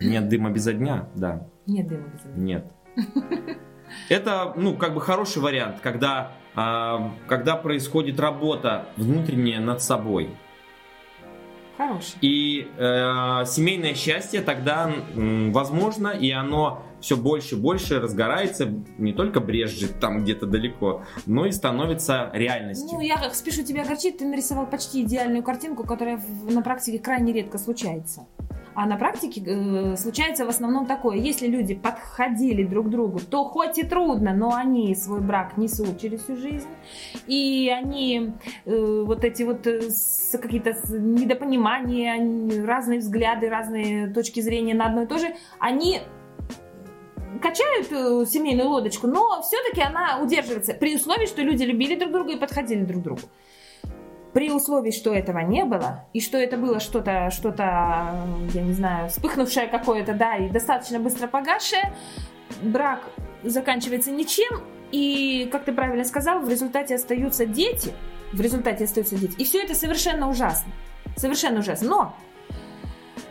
Нет 0.00 0.28
дыма 0.28 0.50
без 0.50 0.66
огня, 0.66 1.08
да. 1.14 1.46
Нет 1.66 1.86
дыма 1.86 2.08
без 2.08 2.24
огня. 2.26 2.64
Нет. 2.96 3.66
Это, 4.08 4.52
ну, 4.56 4.74
как 4.76 4.94
бы 4.94 5.00
хороший 5.00 5.42
вариант, 5.42 5.80
когда, 5.82 6.32
а, 6.54 7.12
когда 7.28 7.56
происходит 7.56 8.18
работа 8.20 8.86
внутренняя 8.96 9.60
над 9.60 9.82
собой. 9.82 10.30
Хороший. 11.76 12.14
И 12.20 12.70
э, 12.76 13.44
семейное 13.46 13.94
счастье 13.94 14.42
тогда 14.42 14.92
м, 15.14 15.50
возможно, 15.50 16.08
и 16.08 16.30
оно 16.30 16.82
все 17.00 17.16
больше 17.16 17.54
и 17.54 17.58
больше 17.58 18.00
разгорается, 18.00 18.66
не 18.98 19.14
только 19.14 19.40
брежет 19.40 19.98
там 19.98 20.22
где-то 20.22 20.44
далеко, 20.44 21.04
но 21.24 21.46
и 21.46 21.52
становится 21.52 22.28
реальностью. 22.34 22.98
Ну, 22.98 23.00
я 23.00 23.16
как 23.16 23.34
спешу 23.34 23.62
тебя 23.64 23.80
огорчить, 23.84 24.18
ты 24.18 24.26
нарисовал 24.26 24.66
почти 24.66 25.00
идеальную 25.04 25.42
картинку, 25.42 25.84
которая 25.84 26.18
в- 26.18 26.52
на 26.52 26.60
практике 26.60 26.98
крайне 26.98 27.32
редко 27.32 27.56
случается. 27.56 28.26
А 28.74 28.86
на 28.86 28.96
практике 28.96 29.42
э, 29.44 29.96
случается 29.96 30.46
в 30.46 30.48
основном 30.48 30.86
такое. 30.86 31.16
Если 31.16 31.46
люди 31.48 31.74
подходили 31.74 32.62
друг 32.62 32.86
к 32.86 32.90
другу, 32.90 33.18
то 33.18 33.44
хоть 33.44 33.78
и 33.78 33.82
трудно, 33.82 34.32
но 34.32 34.54
они 34.54 34.94
свой 34.94 35.20
брак 35.20 35.56
несут 35.56 36.00
через 36.00 36.22
всю 36.22 36.36
жизнь. 36.36 36.68
И 37.26 37.68
они 37.68 38.32
э, 38.64 39.02
вот 39.04 39.24
эти 39.24 39.42
вот 39.42 39.66
э, 39.66 39.80
какие-то 40.40 40.76
недопонимания, 40.96 42.12
они- 42.12 42.60
разные 42.60 43.00
взгляды, 43.00 43.48
разные 43.48 44.08
точки 44.08 44.40
зрения 44.40 44.74
на 44.74 44.86
одно 44.86 45.02
и 45.02 45.06
то 45.06 45.18
же, 45.18 45.34
они 45.58 46.00
качают 47.42 47.88
э, 47.90 48.26
семейную 48.26 48.68
лодочку, 48.68 49.06
но 49.06 49.42
все-таки 49.42 49.80
она 49.80 50.20
удерживается 50.22 50.74
при 50.74 50.96
условии, 50.96 51.26
что 51.26 51.42
люди 51.42 51.64
любили 51.64 51.96
друг 51.98 52.12
друга 52.12 52.32
и 52.32 52.36
подходили 52.36 52.84
друг 52.84 53.00
к 53.00 53.04
другу. 53.04 53.22
При 54.32 54.50
условии, 54.50 54.92
что 54.92 55.12
этого 55.12 55.40
не 55.40 55.64
было, 55.64 56.04
и 56.12 56.20
что 56.20 56.38
это 56.38 56.56
было 56.56 56.78
что-то, 56.78 57.30
что-то, 57.30 58.14
я 58.54 58.62
не 58.62 58.72
знаю, 58.72 59.08
вспыхнувшее 59.08 59.66
какое-то, 59.66 60.14
да, 60.14 60.36
и 60.36 60.48
достаточно 60.48 61.00
быстро 61.00 61.26
погасшее, 61.26 61.92
брак 62.62 63.00
заканчивается 63.42 64.12
ничем, 64.12 64.62
и, 64.92 65.48
как 65.50 65.64
ты 65.64 65.72
правильно 65.72 66.04
сказал, 66.04 66.40
в 66.40 66.48
результате 66.48 66.94
остаются 66.94 67.44
дети, 67.44 67.92
в 68.32 68.40
результате 68.40 68.84
остаются 68.84 69.16
дети, 69.16 69.34
и 69.36 69.44
все 69.44 69.62
это 69.62 69.74
совершенно 69.74 70.28
ужасно, 70.28 70.72
совершенно 71.16 71.60
ужасно. 71.60 71.88
Но 71.88 72.14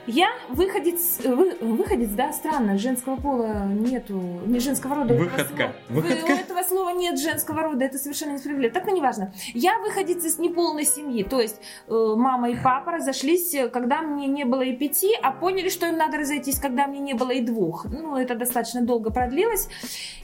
я 0.10 0.28
выходец, 0.50 1.20
вы- 1.24 1.56
выходец, 1.62 2.10
да, 2.10 2.34
странно, 2.34 2.78
женского 2.78 3.16
пола 3.16 3.66
нету, 3.68 4.20
не 4.46 4.60
женского 4.60 4.96
рода. 4.96 5.14
у 5.14 5.18
этого 5.18 5.30
Выходка. 5.30 5.72
Выходка. 5.90 6.26
Вы- 6.28 6.34
У 6.34 6.38
этого 6.38 6.64
слова 6.64 6.90
нет 6.90 7.20
женского 7.20 7.62
рода, 7.64 7.86
это 7.86 7.98
совершенно 7.98 8.34
несправедливо. 8.34 8.74
Так, 8.74 8.86
ну, 8.86 8.96
неважно. 8.96 9.34
Я 9.54 9.78
выходец 9.80 10.24
из 10.26 10.40
неполной 10.40 10.86
семьи, 10.86 11.24
то 11.24 11.40
есть 11.40 11.62
э, 11.88 12.14
мама 12.18 12.50
и 12.50 12.56
папа 12.56 12.92
разошлись, 12.94 13.54
э, 13.54 13.70
когда 13.70 14.02
мне 14.02 14.28
не 14.28 14.46
было 14.46 14.62
и 14.62 14.76
пяти, 14.76 15.10
а 15.22 15.32
поняли, 15.32 15.70
что 15.70 15.86
им 15.88 15.98
надо 15.98 16.18
разойтись, 16.18 16.60
когда 16.60 16.88
мне 16.88 17.00
не 17.00 17.14
было 17.14 17.32
и 17.32 17.42
двух. 17.42 17.86
Ну, 17.86 18.16
это 18.16 18.36
достаточно 18.36 18.82
долго 18.82 19.12
продлилось. 19.12 19.68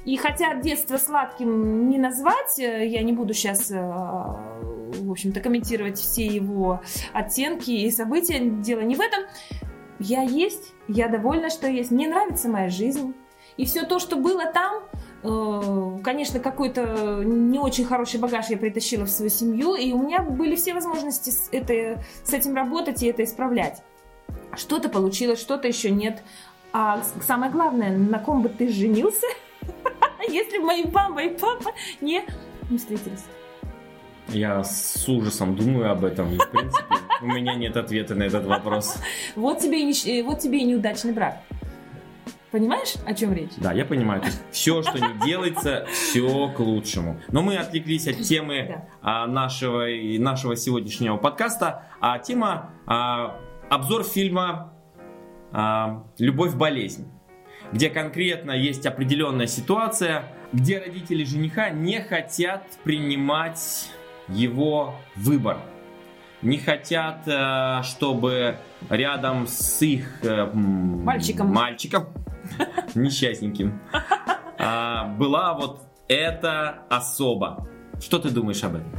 И 0.06 0.18
хотя 0.18 0.56
детство 0.56 0.98
сладким 0.98 1.90
не 1.90 1.98
назвать, 1.98 2.60
э, 2.60 2.88
я 2.88 3.04
не 3.04 3.14
буду 3.14 3.34
сейчас, 3.34 3.70
в 3.70 5.12
общем-то, 5.12 5.40
комментировать 5.42 5.98
все 5.98 6.26
его 6.26 6.82
оттенки 7.14 7.72
и 7.72 7.92
события, 7.92 8.40
дело 8.40 8.82
не 8.82 8.96
в 8.96 9.00
этом. 9.02 9.24
Я 10.00 10.22
есть, 10.22 10.74
я 10.88 11.08
довольна, 11.08 11.50
что 11.50 11.68
есть. 11.68 11.92
Мне 11.92 12.08
нравится 12.08 12.50
моя 12.50 12.70
жизнь. 12.70 13.14
И 13.58 13.66
все 13.66 13.84
то, 13.84 14.00
что 14.00 14.18
было 14.18 14.46
там, 14.52 14.84
э, 15.24 16.00
конечно, 16.04 16.40
какой-то 16.40 17.24
не 17.24 17.58
очень 17.58 17.86
хороший 17.86 18.20
багаж 18.20 18.50
я 18.50 18.58
притащила 18.58 19.06
в 19.06 19.10
свою 19.10 19.32
семью, 19.32 19.76
и 19.76 19.94
у 19.94 20.04
меня 20.04 20.22
были 20.22 20.56
все 20.56 20.74
возможности 20.74 21.30
с, 21.30 21.48
это, 21.52 22.04
с 22.24 22.34
этим 22.34 22.56
работать 22.56 23.02
и 23.02 23.08
это 23.08 23.24
исправлять. 23.24 23.82
Что-то 24.56 24.90
получилось, 24.90 25.40
что-то 25.40 25.68
еще 25.68 25.90
нет. 25.90 26.22
А 26.74 27.02
самое 27.26 27.52
главное, 27.52 27.98
на 27.98 28.20
ком 28.20 28.42
бы 28.42 28.50
ты 28.50 28.68
женился, 28.68 29.28
если 30.28 30.58
бы 30.58 30.66
мои 30.66 30.84
мама 30.84 31.24
и 31.24 31.30
папа 31.30 31.72
не 32.02 32.26
встретились. 32.78 33.24
Я 34.30 34.64
с 34.64 35.08
ужасом 35.08 35.56
думаю 35.56 35.92
об 35.92 36.04
этом. 36.04 36.34
и, 36.34 36.38
В 36.38 36.50
принципе, 36.50 36.96
у 37.22 37.26
меня 37.28 37.56
нет 37.56 37.78
ответа 37.78 38.16
на 38.16 38.24
этот 38.24 38.46
вопрос. 38.46 38.98
Вот 39.36 39.60
тебе 39.60 39.90
и, 39.92 40.22
вот 40.24 40.40
тебе 40.40 40.60
и 40.60 40.64
неудачный 40.64 41.14
брак. 41.14 41.38
Понимаешь, 42.52 42.94
о 43.06 43.14
чем 43.14 43.34
речь? 43.34 43.52
Да, 43.58 43.74
я 43.74 43.84
понимаю. 43.86 44.22
То 44.22 44.28
есть 44.28 44.42
все, 44.52 44.82
что 44.82 44.98
не 44.98 45.26
делается, 45.26 45.86
все 45.92 46.48
к 46.56 46.60
лучшему. 46.60 47.20
Но 47.28 47.42
мы 47.42 47.58
отвлеклись 47.58 48.08
от 48.08 48.22
темы 48.22 48.66
Да. 48.70 48.86
а, 49.02 49.28
нашего, 49.28 49.86
нашего 50.20 50.56
сегодняшнего 50.56 51.18
подкаста. 51.18 51.84
А 52.00 52.18
тема 52.20 52.72
а, 52.86 53.38
обзор 53.70 54.06
фильма 54.06 54.74
а, 55.52 56.06
«Любовь-болезнь», 56.18 57.08
где 57.74 57.90
конкретно 57.90 58.52
есть 58.52 58.86
определенная 58.86 59.48
ситуация, 59.48 60.24
где 60.54 60.80
родители 60.80 61.26
жениха 61.26 61.70
не 61.72 62.00
хотят 62.00 62.64
принимать 62.86 63.90
его 64.28 64.96
выбор. 65.16 65.58
Не 66.42 66.58
хотят, 66.58 67.28
э, 67.28 67.82
чтобы 67.84 68.58
рядом 68.90 69.48
с 69.48 69.82
их 69.82 70.24
э, 70.24 70.46
Мальчиком. 70.54 71.52
мальчиком 71.52 72.08
несчастненьким 72.96 73.80
а, 74.60 75.06
была 75.18 75.54
вот 75.54 75.82
эта 76.08 76.84
особа. 76.90 77.68
Что 78.00 78.20
ты 78.20 78.30
думаешь 78.30 78.64
об 78.64 78.76
этом? 78.76 78.92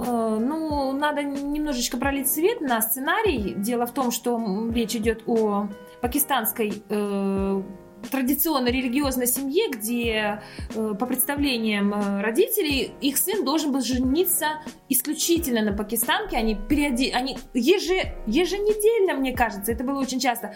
Э, 0.00 0.38
Ну, 0.40 0.92
надо 0.92 1.22
немножечко 1.22 1.96
пролить 1.98 2.30
свет 2.30 2.60
на 2.60 2.80
сценарий. 2.80 3.54
Дело 3.56 3.86
в 3.86 3.92
том, 3.92 4.10
что 4.10 4.40
речь 4.72 4.94
идет 4.94 5.22
о 5.26 5.68
пакистанской 6.00 6.82
э, 6.88 7.62
традиционно 8.10 8.68
религиозной 8.68 9.26
семье, 9.26 9.70
где 9.70 10.42
э, 10.74 10.94
по 10.98 11.06
представлениям 11.06 11.92
э, 11.92 12.22
родителей 12.22 12.92
их 13.00 13.16
сын 13.16 13.44
должен 13.44 13.72
был 13.72 13.80
жениться 13.80 14.60
исключительно 14.88 15.62
на 15.62 15.76
пакистанке. 15.76 16.36
Они, 16.36 16.54
периоди... 16.54 17.10
они 17.10 17.38
еже... 17.54 18.14
еженедельно, 18.26 19.14
мне 19.14 19.32
кажется, 19.32 19.72
это 19.72 19.84
было 19.84 20.00
очень 20.00 20.20
часто, 20.20 20.54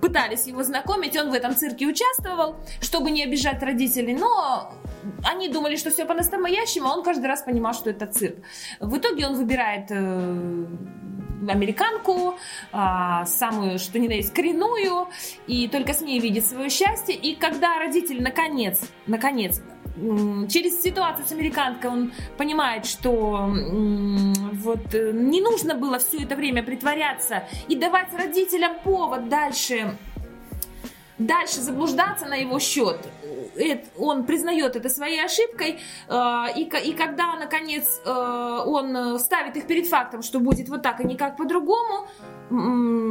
пытались 0.00 0.46
его 0.46 0.62
знакомить, 0.62 1.16
он 1.16 1.30
в 1.30 1.34
этом 1.34 1.54
цирке 1.54 1.86
участвовал, 1.86 2.56
чтобы 2.80 3.10
не 3.10 3.22
обижать 3.22 3.62
родителей, 3.62 4.14
но 4.14 4.72
они 5.24 5.48
думали, 5.48 5.76
что 5.76 5.90
все 5.90 6.04
по-настоящему, 6.04 6.88
а 6.88 6.96
он 6.96 7.02
каждый 7.02 7.26
раз 7.26 7.42
понимал, 7.42 7.74
что 7.74 7.90
это 7.90 8.06
цирк. 8.06 8.36
В 8.80 8.96
итоге 8.96 9.26
он 9.26 9.34
выбирает 9.34 9.86
э, 9.90 10.66
американку, 11.48 12.36
а, 12.72 13.24
самую, 13.26 13.78
что 13.78 13.98
ни 13.98 14.08
на 14.08 14.12
есть, 14.12 14.32
коренную, 14.32 15.08
и 15.46 15.68
только 15.68 15.94
с 15.94 16.00
ней 16.00 16.20
видит 16.20 16.46
свое 16.46 16.70
счастье. 16.70 17.14
И 17.14 17.34
когда 17.34 17.78
родитель 17.78 18.22
наконец, 18.22 18.80
наконец, 19.06 19.60
через 20.48 20.82
ситуацию 20.82 21.26
с 21.26 21.32
американкой 21.32 21.90
он 21.90 22.12
понимает, 22.36 22.86
что 22.86 23.50
вот 23.50 24.94
э, 24.94 25.12
не 25.12 25.40
нужно 25.40 25.74
было 25.74 25.98
все 25.98 26.22
это 26.22 26.36
время 26.36 26.62
притворяться 26.62 27.44
и 27.68 27.76
давать 27.76 28.12
родителям 28.14 28.78
повод 28.82 29.28
дальше 29.28 29.96
дальше 31.20 31.60
заблуждаться 31.60 32.26
на 32.26 32.34
его 32.34 32.58
счет. 32.58 33.06
Он 33.98 34.24
признает 34.24 34.76
это 34.76 34.88
своей 34.88 35.24
ошибкой, 35.24 35.78
э, 36.08 36.44
и, 36.56 36.62
и 36.62 36.92
когда, 36.92 37.36
наконец, 37.36 38.00
э, 38.04 38.10
он 38.10 39.18
ставит 39.18 39.56
их 39.56 39.66
перед 39.66 39.86
фактом, 39.86 40.22
что 40.22 40.40
будет 40.40 40.68
вот 40.68 40.82
так 40.82 41.00
и 41.00 41.04
никак 41.04 41.36
по-другому, 41.36 42.06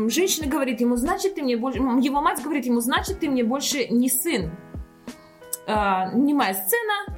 женщина 0.09 0.47
говорит 0.47 0.81
ему, 0.81 0.95
значит, 0.97 1.35
ты 1.35 1.41
мне 1.43 1.55
больше... 1.57 1.79
Его 1.79 2.21
мать 2.21 2.41
говорит 2.43 2.65
ему, 2.65 2.79
значит, 2.81 3.19
ты 3.19 3.29
мне 3.29 3.43
больше 3.43 3.87
не 3.87 4.09
сын. 4.09 4.51
Э, 5.67 6.13
Немая 6.13 6.53
сцена, 6.53 7.17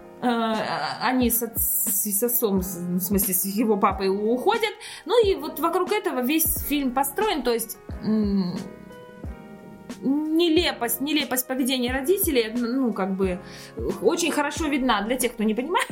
они 1.01 1.31
с, 1.31 1.41
с- 1.55 2.23
отцом, 2.23 2.61
с- 2.61 2.77
в 2.77 2.99
смысле, 2.99 3.33
с 3.33 3.43
его 3.45 3.75
папой 3.77 4.07
уходят. 4.09 4.69
Ну 5.05 5.25
и 5.25 5.33
вот 5.33 5.59
вокруг 5.59 5.91
этого 5.91 6.21
весь 6.21 6.63
фильм 6.67 6.93
построен, 6.93 7.41
то 7.41 7.51
есть 7.51 7.77
нелепость, 10.03 11.01
нелепость 11.01 11.47
поведения 11.47 11.91
родителей, 11.91 12.51
ну, 12.55 12.93
как 12.93 13.15
бы, 13.15 13.39
очень 14.01 14.31
хорошо 14.31 14.67
видна 14.67 15.01
для 15.01 15.15
тех, 15.15 15.33
кто 15.33 15.43
не 15.43 15.53
понимает. 15.53 15.87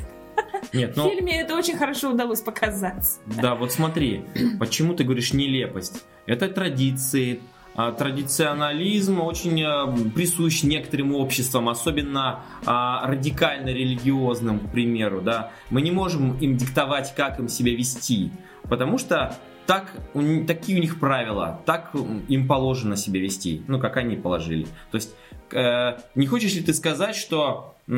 Нет, 0.73 0.93
В 0.93 0.97
ну, 0.97 1.09
фильме 1.09 1.41
это 1.41 1.55
очень 1.55 1.77
хорошо 1.77 2.11
удалось 2.11 2.41
показать. 2.41 3.19
да, 3.41 3.55
вот 3.55 3.71
смотри, 3.71 4.23
почему 4.59 4.93
ты 4.93 5.03
говоришь 5.03 5.33
нелепость? 5.33 6.05
Это 6.25 6.47
традиции, 6.47 7.41
а, 7.75 7.91
традиционализм 7.91 9.19
очень 9.21 9.61
а, 9.63 9.87
присущ 10.15 10.63
некоторым 10.63 11.13
обществам, 11.15 11.69
особенно 11.69 12.41
а, 12.65 13.05
радикально 13.07 13.69
религиозным, 13.69 14.59
к 14.59 14.71
примеру, 14.71 15.21
да. 15.21 15.51
Мы 15.69 15.81
не 15.81 15.91
можем 15.91 16.37
им 16.37 16.55
диктовать, 16.57 17.13
как 17.15 17.39
им 17.39 17.47
себя 17.49 17.75
вести, 17.75 18.31
потому 18.63 18.97
что 18.97 19.35
так, 19.69 19.93
у 20.15 20.45
такие 20.47 20.79
у 20.79 20.81
них 20.81 20.99
правила, 20.99 21.61
так 21.67 21.93
им 22.27 22.47
положено 22.47 22.97
себя 22.97 23.19
вести, 23.19 23.61
ну, 23.67 23.79
как 23.79 23.97
они 23.97 24.15
положили. 24.15 24.65
То 24.89 24.95
есть, 24.95 25.13
э, 25.51 25.99
не 26.15 26.25
хочешь 26.25 26.55
ли 26.55 26.63
ты 26.63 26.73
сказать, 26.73 27.15
что 27.15 27.75
э, 27.87 27.91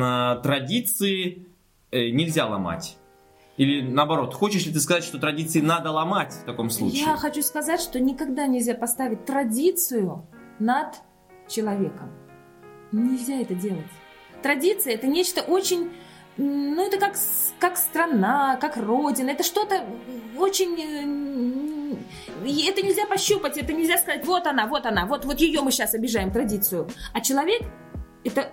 традиции 0.43 1.47
э, 1.91 2.09
нельзя 2.09 2.45
ломать? 2.45 2.97
Или 3.55 3.79
наоборот, 3.89 4.33
хочешь 4.33 4.65
ли 4.65 4.73
ты 4.73 4.81
сказать, 4.81 5.05
что 5.05 5.17
традиции 5.17 5.61
надо 5.61 5.91
ломать 5.91 6.33
в 6.33 6.43
таком 6.43 6.69
случае? 6.69 7.05
Я 7.05 7.15
хочу 7.15 7.41
сказать, 7.41 7.79
что 7.79 8.01
никогда 8.01 8.47
нельзя 8.47 8.75
поставить 8.75 9.23
традицию 9.23 10.27
над 10.59 10.95
человеком. 11.47 12.11
Нельзя 12.91 13.35
это 13.35 13.55
делать. 13.55 13.87
Традиция 14.43 14.95
это 14.95 15.07
нечто 15.07 15.41
очень 15.41 15.89
ну, 16.41 16.87
это 16.87 16.97
как, 16.97 17.15
как 17.59 17.77
страна, 17.77 18.57
как 18.59 18.75
родина, 18.77 19.29
это 19.29 19.43
что-то 19.43 19.83
очень... 20.37 20.75
Э, 20.79 21.95
это 22.43 22.81
нельзя 22.81 23.05
пощупать, 23.05 23.57
это 23.57 23.73
нельзя 23.73 23.97
сказать, 23.97 24.25
вот 24.25 24.47
она, 24.47 24.65
вот 24.65 24.85
она, 24.85 25.05
вот, 25.05 25.25
вот 25.25 25.39
ее 25.39 25.61
мы 25.61 25.71
сейчас 25.71 25.93
обижаем, 25.93 26.31
традицию. 26.31 26.89
А 27.13 27.21
человек, 27.21 27.61
это 28.23 28.51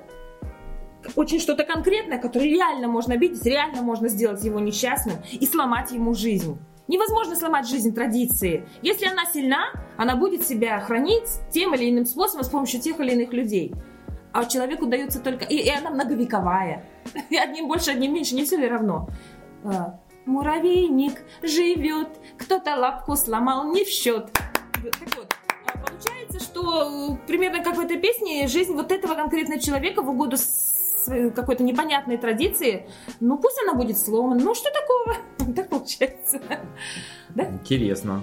очень 1.16 1.40
что-то 1.40 1.64
конкретное, 1.64 2.18
которое 2.18 2.46
реально 2.46 2.88
можно 2.88 3.14
обидеть, 3.14 3.44
реально 3.46 3.80
можно 3.80 4.08
сделать 4.08 4.44
его 4.44 4.60
несчастным 4.60 5.16
и 5.32 5.46
сломать 5.46 5.90
ему 5.90 6.12
жизнь. 6.12 6.58
Невозможно 6.88 7.36
сломать 7.36 7.68
жизнь 7.68 7.94
традиции. 7.94 8.68
Если 8.82 9.06
она 9.06 9.24
сильна, 9.26 9.72
она 9.96 10.16
будет 10.16 10.46
себя 10.46 10.80
хранить 10.80 11.28
тем 11.50 11.74
или 11.74 11.90
иным 11.90 12.04
способом 12.04 12.44
с 12.44 12.48
помощью 12.48 12.80
тех 12.80 13.00
или 13.00 13.12
иных 13.12 13.32
людей. 13.32 13.74
А 14.38 14.44
человеку 14.44 14.86
дается 14.86 15.18
только... 15.20 15.44
И, 15.46 15.56
и 15.56 15.68
она 15.68 15.90
многовековая. 15.90 16.84
И 17.28 17.36
одним 17.44 17.66
больше, 17.66 17.90
одним 17.90 18.14
меньше, 18.14 18.36
не 18.36 18.44
все 18.44 18.56
ли 18.56 18.68
равно? 18.68 19.08
А, 19.64 19.98
Муравейник 20.26 21.24
живет, 21.42 22.08
кто-то 22.38 22.76
лапку 22.76 23.16
сломал, 23.16 23.72
не 23.72 23.84
в 23.84 23.88
счет. 23.88 24.30
Так 24.32 25.16
вот, 25.16 25.34
а 25.66 25.78
получается, 25.78 26.38
что 26.38 27.10
э, 27.10 27.26
примерно 27.26 27.64
как 27.64 27.78
в 27.78 27.80
этой 27.80 27.98
песне, 27.98 28.46
жизнь 28.46 28.74
вот 28.74 28.92
этого 28.92 29.16
конкретного 29.16 29.60
человека 29.60 30.02
в 30.02 30.10
угоду 30.10 30.36
какой-то 31.34 31.64
непонятной 31.64 32.16
традиции, 32.16 32.88
ну 33.18 33.38
пусть 33.38 33.60
она 33.64 33.74
будет 33.74 33.98
сломана, 33.98 34.40
ну 34.40 34.54
что 34.54 34.70
такого? 34.70 35.16
Так 35.56 35.68
получается. 35.68 36.40
Да? 37.30 37.48
Интересно. 37.48 38.22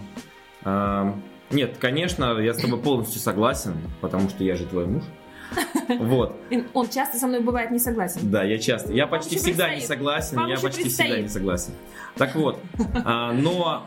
А, 0.64 1.14
нет, 1.52 1.76
конечно, 1.78 2.40
я 2.40 2.54
с 2.54 2.62
тобой 2.62 2.80
полностью 2.80 3.20
согласен, 3.20 3.76
потому 4.00 4.30
что 4.30 4.46
я 4.46 4.56
же 4.56 4.66
твой 4.66 4.86
муж. 4.86 5.04
Вот. 6.00 6.36
Он 6.74 6.90
часто 6.90 7.18
со 7.18 7.28
мной 7.28 7.42
бывает 7.42 7.72
не 7.72 7.80
согласен. 7.80 8.22
Да, 8.32 8.44
я 8.44 8.58
часто. 8.58 8.92
Я 8.94 9.08
почти 9.08 9.38
всегда 9.38 9.76
не 9.76 9.82
согласен. 9.82 10.46
Я 10.48 10.58
почти 10.58 10.90
всегда 10.90 11.20
не 11.20 11.30
согласен. 11.30 11.74
Так 12.16 12.36
вот, 12.36 12.60
а, 13.04 13.34
но 13.34 13.86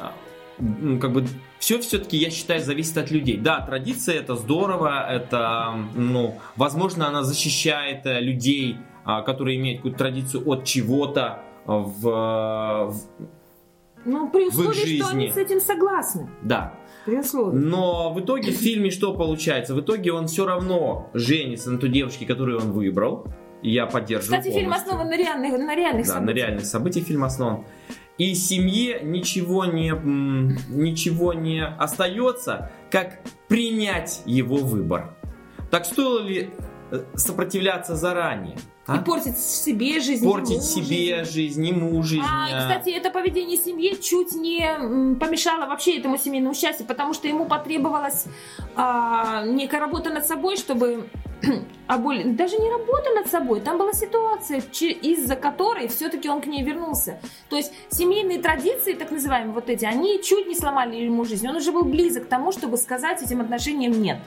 а, 0.00 0.14
ну, 0.58 0.98
как 0.98 1.12
бы 1.12 1.26
все 1.58 1.78
все-таки, 1.80 2.16
я 2.16 2.30
считаю, 2.30 2.60
зависит 2.60 2.98
от 2.98 3.10
людей. 3.10 3.36
Да, 3.36 3.60
традиция 3.60 4.16
это 4.16 4.36
здорово, 4.36 5.08
это, 5.08 5.74
ну, 5.94 6.38
возможно, 6.56 7.08
она 7.08 7.22
защищает 7.22 8.04
э, 8.04 8.20
людей, 8.20 8.78
а, 9.04 9.22
которые 9.22 9.58
имеют 9.58 9.78
какую-то 9.78 9.98
традицию 9.98 10.48
от 10.48 10.64
чего-то 10.64 11.40
в, 11.64 12.90
в 12.90 12.96
ну, 14.04 14.28
при 14.30 14.48
условии, 14.48 15.00
что 15.00 15.10
они 15.10 15.30
с 15.30 15.36
этим 15.36 15.60
согласны. 15.60 16.28
Да. 16.42 16.74
Но 17.52 18.12
в 18.12 18.20
итоге 18.20 18.52
в 18.52 18.56
фильме 18.56 18.90
что 18.90 19.14
получается? 19.14 19.74
В 19.74 19.80
итоге 19.80 20.12
он 20.12 20.28
все 20.28 20.46
равно 20.46 21.10
женится 21.14 21.70
на 21.70 21.78
той 21.78 21.88
девушке, 21.88 22.26
которую 22.26 22.60
он 22.60 22.72
выбрал. 22.72 23.26
И 23.62 23.70
я 23.70 23.86
поддерживаю 23.86 24.40
Кстати, 24.40 24.52
полностью. 24.52 24.60
фильм 24.60 24.72
основан 24.72 25.08
на 25.08 25.16
реальных, 25.16 25.58
на 25.58 25.76
реальных 25.76 26.06
да, 26.06 26.12
событиях. 26.14 26.34
на 26.34 26.38
реальных 26.38 26.64
событиях 26.66 27.06
фильм 27.06 27.24
основан. 27.24 27.64
И 28.18 28.34
семье 28.34 29.00
ничего 29.02 29.64
не, 29.64 29.90
ничего 30.68 31.32
не 31.32 31.64
остается, 31.64 32.70
как 32.90 33.20
принять 33.48 34.22
его 34.26 34.56
выбор. 34.56 35.14
Так 35.70 35.86
стоило 35.86 36.20
ли 36.20 36.50
э, 36.90 37.04
сопротивляться 37.14 37.96
заранее? 37.96 38.56
А? 38.86 38.96
И 38.96 39.04
портить 39.04 39.38
себе 39.38 40.00
жизнь. 40.00 40.24
Портить 40.24 40.62
себе 40.62 41.24
жизнь, 41.24 41.32
жизнь 41.32 41.66
ему 41.66 42.02
жизнь. 42.02 42.24
А, 42.28 42.46
кстати, 42.46 42.90
это 42.90 43.10
поведение 43.10 43.56
семьи 43.56 43.94
чуть 44.00 44.32
не 44.32 44.60
помешало 45.20 45.66
вообще 45.66 45.98
этому 45.98 46.18
семейному 46.18 46.54
счастью, 46.54 46.86
потому 46.86 47.14
что 47.14 47.28
ему 47.28 47.46
потребовалась 47.46 48.26
а, 48.74 49.44
некая 49.46 49.80
работа 49.80 50.10
над 50.10 50.26
собой, 50.26 50.56
чтобы 50.56 51.06
а 51.86 51.98
более, 51.98 52.24
даже 52.24 52.56
не 52.56 52.70
работа 52.70 53.10
над 53.10 53.26
собой, 53.28 53.60
там 53.60 53.78
была 53.78 53.92
ситуация, 53.92 54.60
из-за 54.60 55.36
которой 55.36 55.88
все-таки 55.88 56.28
он 56.28 56.40
к 56.40 56.46
ней 56.46 56.62
вернулся. 56.62 57.20
То 57.48 57.56
есть 57.56 57.72
семейные 57.90 58.40
традиции, 58.40 58.94
так 58.94 59.10
называемые 59.10 59.52
вот 59.52 59.68
эти, 59.68 59.84
они 59.84 60.20
чуть 60.22 60.46
не 60.46 60.54
сломали 60.54 60.96
ему 60.96 61.24
жизнь. 61.24 61.46
Он 61.48 61.56
уже 61.56 61.72
был 61.72 61.84
близок 61.84 62.24
к 62.24 62.28
тому, 62.28 62.52
чтобы 62.52 62.76
сказать 62.76 63.22
этим 63.22 63.40
отношениям 63.40 63.92
нет. 63.92 64.18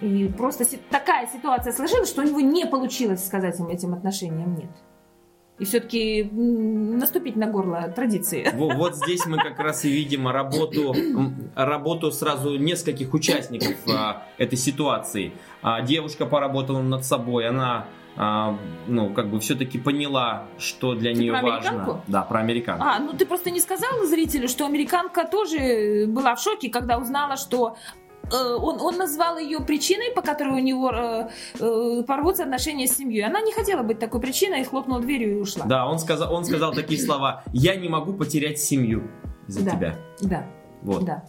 И 0.00 0.28
просто 0.36 0.64
такая 0.90 1.26
ситуация 1.26 1.72
сложилась, 1.72 2.08
что 2.08 2.22
у 2.22 2.24
него 2.24 2.40
не 2.40 2.66
получилось 2.66 3.26
сказать 3.26 3.58
им 3.60 3.68
этим 3.68 3.94
отношениям 3.94 4.54
нет. 4.54 4.70
И 5.58 5.64
все-таки 5.64 6.24
наступить 6.32 7.34
на 7.34 7.46
горло 7.46 7.88
традиции. 7.88 8.50
Вот, 8.52 8.74
вот 8.74 8.94
здесь 8.94 9.24
мы 9.24 9.38
как 9.38 9.58
раз 9.58 9.86
и 9.86 9.90
видим 9.90 10.28
работу, 10.28 10.94
работу 11.54 12.12
сразу 12.12 12.58
нескольких 12.58 13.14
участников 13.14 13.76
а, 13.88 14.26
этой 14.36 14.58
ситуации. 14.58 15.32
А, 15.62 15.80
девушка 15.80 16.26
поработала 16.26 16.82
над 16.82 17.06
собой, 17.06 17.48
она 17.48 17.86
а, 18.18 18.58
ну, 18.86 19.12
как 19.12 19.30
бы 19.30 19.40
все-таки 19.40 19.78
поняла, 19.78 20.44
что 20.58 20.94
для 20.94 21.12
ты 21.12 21.20
нее 21.20 21.32
про 21.32 21.42
важно. 21.42 22.02
Да, 22.06 22.22
про 22.22 22.40
американку. 22.40 22.84
А, 22.84 22.98
ну 22.98 23.12
ты 23.12 23.24
просто 23.24 23.50
не 23.50 23.60
сказала 23.60 24.06
зрителю, 24.06 24.48
что 24.48 24.66
американка 24.66 25.26
тоже 25.26 26.06
была 26.06 26.34
в 26.34 26.40
шоке, 26.40 26.70
когда 26.70 26.98
узнала, 26.98 27.36
что 27.36 27.76
он, 28.34 28.80
он 28.80 28.96
назвал 28.96 29.38
ее 29.38 29.60
причиной, 29.60 30.12
по 30.14 30.22
которой 30.22 30.60
у 30.60 30.64
него 30.64 30.90
э, 30.90 31.28
э, 31.58 32.02
порвутся 32.06 32.42
отношения 32.42 32.86
с 32.86 32.96
семьей. 32.96 33.24
Она 33.24 33.40
не 33.40 33.52
хотела 33.52 33.82
быть 33.82 33.98
такой 33.98 34.20
причиной, 34.20 34.62
и 34.62 34.64
хлопнула 34.64 35.00
дверью 35.00 35.38
и 35.38 35.40
ушла. 35.40 35.66
Да, 35.66 35.86
он 35.86 35.98
сказал, 35.98 36.34
он 36.34 36.44
сказал 36.44 36.72
такие 36.72 37.00
слова: 37.04 37.44
"Я 37.52 37.76
не 37.76 37.88
могу 37.88 38.12
потерять 38.12 38.58
семью 38.58 39.10
из-за 39.46 39.64
да, 39.64 39.70
тебя". 39.70 39.98
Да. 40.20 40.46
Вот. 40.82 41.04
Да. 41.04 41.24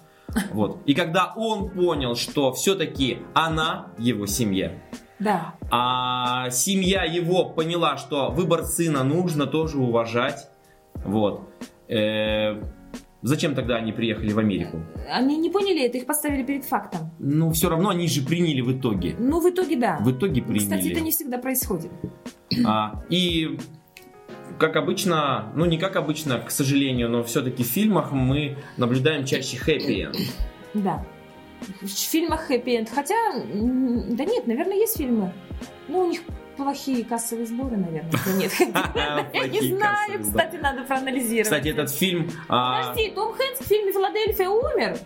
Вот. 0.51 0.81
И 0.85 0.93
когда 0.93 1.33
он 1.35 1.69
понял, 1.69 2.15
что 2.15 2.51
все-таки 2.51 3.19
она 3.33 3.93
его 3.97 4.25
семья, 4.25 4.73
да. 5.19 5.55
а 5.71 6.49
семья 6.49 7.03
его 7.03 7.45
поняла, 7.45 7.97
что 7.97 8.29
выбор 8.29 8.63
сына 8.65 9.03
нужно 9.03 9.47
тоже 9.47 9.77
уважать, 9.77 10.49
вот. 10.95 11.49
Э, 11.87 12.61
Зачем 13.23 13.55
тогда 13.55 13.77
они 13.77 13.91
приехали 13.91 14.31
в 14.31 14.39
Америку? 14.39 14.79
Они 15.09 15.37
не 15.37 15.49
поняли 15.49 15.83
это, 15.83 15.97
их 15.97 16.05
поставили 16.05 16.43
перед 16.43 16.65
фактом. 16.65 17.11
Ну, 17.19 17.51
все 17.51 17.69
равно 17.69 17.89
они 17.89 18.07
же 18.07 18.21
приняли 18.21 18.61
в 18.61 18.77
итоге. 18.77 19.15
Ну, 19.17 19.39
в 19.39 19.49
итоге 19.49 19.75
да. 19.75 19.97
В 20.01 20.11
итоге 20.11 20.41
приняли. 20.41 20.63
Кстати, 20.63 20.89
это 20.89 20.99
не 20.99 21.11
всегда 21.11 21.37
происходит. 21.39 21.91
А, 22.65 23.03
и 23.09 23.57
как 24.59 24.75
обычно, 24.75 25.51
ну 25.55 25.65
не 25.65 25.77
как 25.77 25.95
обычно, 25.95 26.39
к 26.39 26.51
сожалению, 26.51 27.09
но 27.09 27.23
все-таки 27.23 27.63
в 27.63 27.67
фильмах 27.67 28.11
мы 28.11 28.57
наблюдаем 28.77 29.25
чаще 29.25 29.57
хэппи 29.57 30.09
Да. 30.73 31.05
В 31.81 31.87
фильмах 31.87 32.41
хэппи 32.41 32.87
Хотя, 32.93 33.15
да 33.33 34.25
нет, 34.25 34.45
наверное, 34.45 34.75
есть 34.77 34.97
фильмы. 34.97 35.33
Ну, 35.87 35.99
у 35.99 36.09
них 36.09 36.21
плохие 36.57 37.05
кассовые 37.05 37.45
сборы, 37.45 37.77
наверное. 37.77 38.11
Нет, 38.35 38.51
я 39.33 39.47
не 39.47 39.75
знаю, 39.75 40.21
кстати, 40.21 40.55
надо 40.57 40.83
проанализировать. 40.83 41.45
Кстати, 41.45 41.69
этот 41.69 41.91
фильм... 41.91 42.29
А, 42.49 42.81
Подожди, 42.81 43.11
Том 43.11 43.33
Хэнкс 43.33 43.59
в 43.61 43.67
фильме 43.67 43.93
«Филадельфия» 43.93 44.49
умер? 44.49 44.97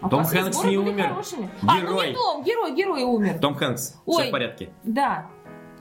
А 0.00 0.08
Том 0.08 0.24
Хэнкс 0.24 0.64
не 0.64 0.76
умер. 0.76 1.16
А, 1.66 1.80
ну 1.80 2.02
не 2.02 2.12
Том, 2.12 2.42
герой, 2.44 2.74
герой 2.74 3.02
умер. 3.04 3.38
Том 3.38 3.54
Хэнкс, 3.54 3.94
все 4.06 4.28
в 4.28 4.30
порядке. 4.30 4.70
Да, 4.82 5.26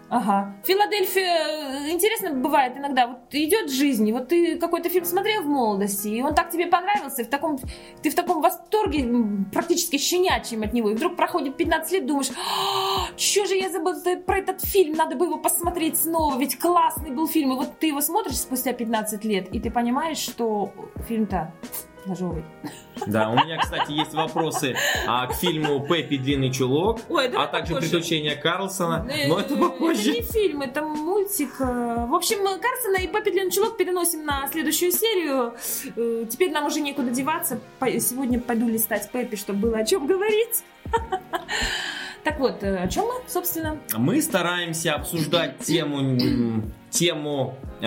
Ага. 0.07 0.55
Филадельфия, 0.63 1.87
э, 1.87 1.91
интересно 1.91 2.29
бывает 2.31 2.77
иногда, 2.77 3.07
вот 3.07 3.17
идет 3.31 3.71
жизнь, 3.71 4.11
вот 4.11 4.27
ты 4.27 4.57
какой-то 4.57 4.87
фильм 4.87 5.03
смотрел 5.03 5.41
в 5.41 5.47
молодости, 5.47 6.09
и 6.09 6.21
он 6.21 6.35
так 6.35 6.51
тебе 6.51 6.67
понравился, 6.67 7.23
в 7.23 7.27
таком, 7.27 7.57
ты 8.03 8.11
в 8.11 8.15
таком 8.15 8.41
восторге, 8.41 9.09
практически 9.51 9.97
щенячьем 9.97 10.61
от 10.61 10.73
него, 10.73 10.91
и 10.91 10.93
вдруг 10.93 11.15
проходит 11.15 11.57
15 11.57 11.91
лет, 11.91 12.05
думаешь, 12.05 12.29
«А, 12.29 13.17
что 13.17 13.45
же 13.45 13.55
я 13.55 13.69
забыл 13.69 13.95
про 14.25 14.37
этот 14.37 14.61
фильм, 14.61 14.95
надо 14.95 15.15
бы 15.15 15.25
его 15.25 15.37
посмотреть 15.37 15.97
снова, 15.97 16.37
ведь 16.37 16.59
классный 16.59 17.09
был 17.09 17.27
фильм, 17.27 17.53
и 17.53 17.55
вот 17.55 17.79
ты 17.79 17.87
его 17.87 18.01
смотришь 18.01 18.37
спустя 18.37 18.73
15 18.73 19.25
лет, 19.25 19.47
и 19.51 19.59
ты 19.59 19.71
понимаешь, 19.71 20.19
что 20.19 20.71
фильм-то 21.07 21.51
ножовый. 22.05 22.43
Да, 23.07 23.29
у 23.29 23.35
меня, 23.35 23.57
кстати, 23.57 23.91
есть 23.91 24.13
вопросы 24.13 24.75
а, 25.07 25.27
к 25.27 25.33
фильму 25.33 25.85
«Пеппи. 25.85 26.17
Длинный 26.17 26.51
чулок», 26.51 27.01
Ой, 27.09 27.27
а 27.27 27.47
также 27.47 27.73
попозже. 27.73 27.91
«Приключения 27.91 28.35
Карлсона», 28.35 29.07
э, 29.09 29.27
но 29.27 29.39
это 29.39 29.55
попозже. 29.55 30.11
Это 30.11 30.19
не 30.19 30.25
фильм, 30.25 30.61
это 30.61 30.81
мультик. 30.81 31.59
В 31.59 32.15
общем, 32.15 32.37
Карлсона 32.37 33.03
и 33.03 33.07
«Пеппи. 33.07 33.31
Длинный 33.31 33.51
чулок» 33.51 33.77
переносим 33.77 34.25
на 34.25 34.47
следующую 34.51 34.91
серию. 34.91 35.53
Э, 35.95 36.25
теперь 36.29 36.51
нам 36.51 36.65
уже 36.65 36.81
некуда 36.81 37.11
деваться. 37.11 37.59
Сегодня 37.81 38.39
пойду 38.39 38.67
листать 38.67 39.09
Пеппи, 39.11 39.35
чтобы 39.35 39.59
было 39.59 39.77
о 39.79 39.85
чем 39.85 40.07
говорить. 40.07 40.63
Так 42.23 42.39
вот, 42.39 42.63
э, 42.63 42.77
о 42.77 42.87
чем 42.87 43.05
мы, 43.05 43.13
собственно? 43.27 43.77
Мы 43.95 44.19
стараемся 44.19 44.95
обсуждать 44.95 45.59
тему, 45.63 46.63
тему 46.89 47.55
э, 47.81 47.85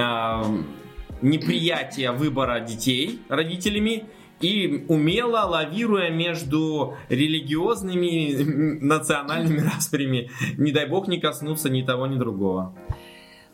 неприятия 1.22 2.12
выбора 2.12 2.60
детей 2.60 3.20
родителями 3.28 4.04
и 4.40 4.84
умело 4.88 5.40
лавируя 5.46 6.10
между 6.10 6.94
религиозными 7.08 8.80
национальными 8.80 9.60
распрями. 9.74 10.30
Не 10.56 10.72
дай 10.72 10.86
бог 10.86 11.08
не 11.08 11.20
коснуться 11.20 11.70
ни 11.70 11.82
того, 11.82 12.06
ни 12.06 12.18
другого. 12.18 12.74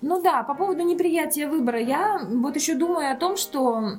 Ну 0.02 0.22
да, 0.22 0.42
по 0.42 0.54
поводу 0.54 0.82
неприятия 0.82 1.48
выбора, 1.48 1.80
я 1.80 2.20
вот 2.28 2.56
еще 2.56 2.74
думаю 2.74 3.10
о 3.10 3.16
том, 3.16 3.38
что 3.38 3.98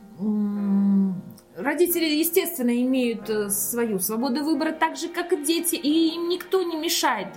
родители, 1.58 2.06
естественно, 2.06 2.70
имеют 2.70 3.28
э, 3.30 3.50
свою 3.50 3.98
свободу 4.00 4.44
выбора, 4.44 4.72
так 4.72 4.98
же, 4.98 5.08
как 5.08 5.34
и 5.34 5.44
дети, 5.44 5.76
и 5.76 6.16
им 6.16 6.30
никто 6.30 6.62
не 6.62 6.76
мешает, 6.78 7.30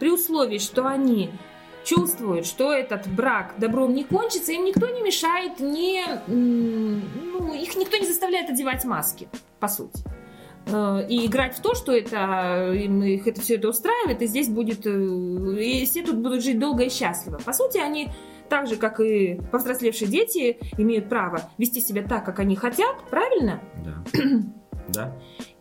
при 0.00 0.10
условии, 0.10 0.58
что 0.58 0.86
они 0.86 1.30
чувствуют, 1.86 2.46
что 2.46 2.72
этот 2.72 3.06
брак 3.06 3.54
добром 3.58 3.94
не 3.94 4.04
кончится, 4.04 4.52
им 4.52 4.64
никто 4.64 4.88
не 4.88 5.00
мешает, 5.02 5.60
не, 5.60 6.04
ну, 6.26 7.54
их 7.54 7.76
никто 7.76 7.96
не 7.96 8.06
заставляет 8.06 8.50
одевать 8.50 8.84
маски, 8.84 9.28
по 9.60 9.68
сути. 9.68 10.02
Э, 10.66 11.06
и 11.08 11.26
играть 11.26 11.56
в 11.56 11.62
то, 11.62 11.74
что 11.74 11.92
это, 11.92 12.72
их 12.72 13.26
это 13.26 13.40
все 13.40 13.54
это 13.54 13.68
устраивает, 13.68 14.20
и 14.20 14.26
здесь 14.26 14.48
будет, 14.48 14.84
э, 14.84 14.90
и 14.90 15.86
все 15.86 16.02
тут 16.02 16.16
будут 16.16 16.42
жить 16.42 16.58
долго 16.58 16.84
и 16.84 16.90
счастливо. 16.90 17.38
По 17.38 17.52
сути, 17.52 17.78
они 17.78 18.08
так 18.48 18.66
же, 18.66 18.76
как 18.76 19.00
и 19.00 19.40
повзрослевшие 19.52 20.08
дети, 20.08 20.58
имеют 20.78 21.08
право 21.08 21.50
вести 21.56 21.80
себя 21.80 22.02
так, 22.02 22.24
как 22.24 22.40
они 22.40 22.56
хотят, 22.56 22.96
правильно? 23.10 23.60
Да. 23.84 24.20
Да. 24.88 25.12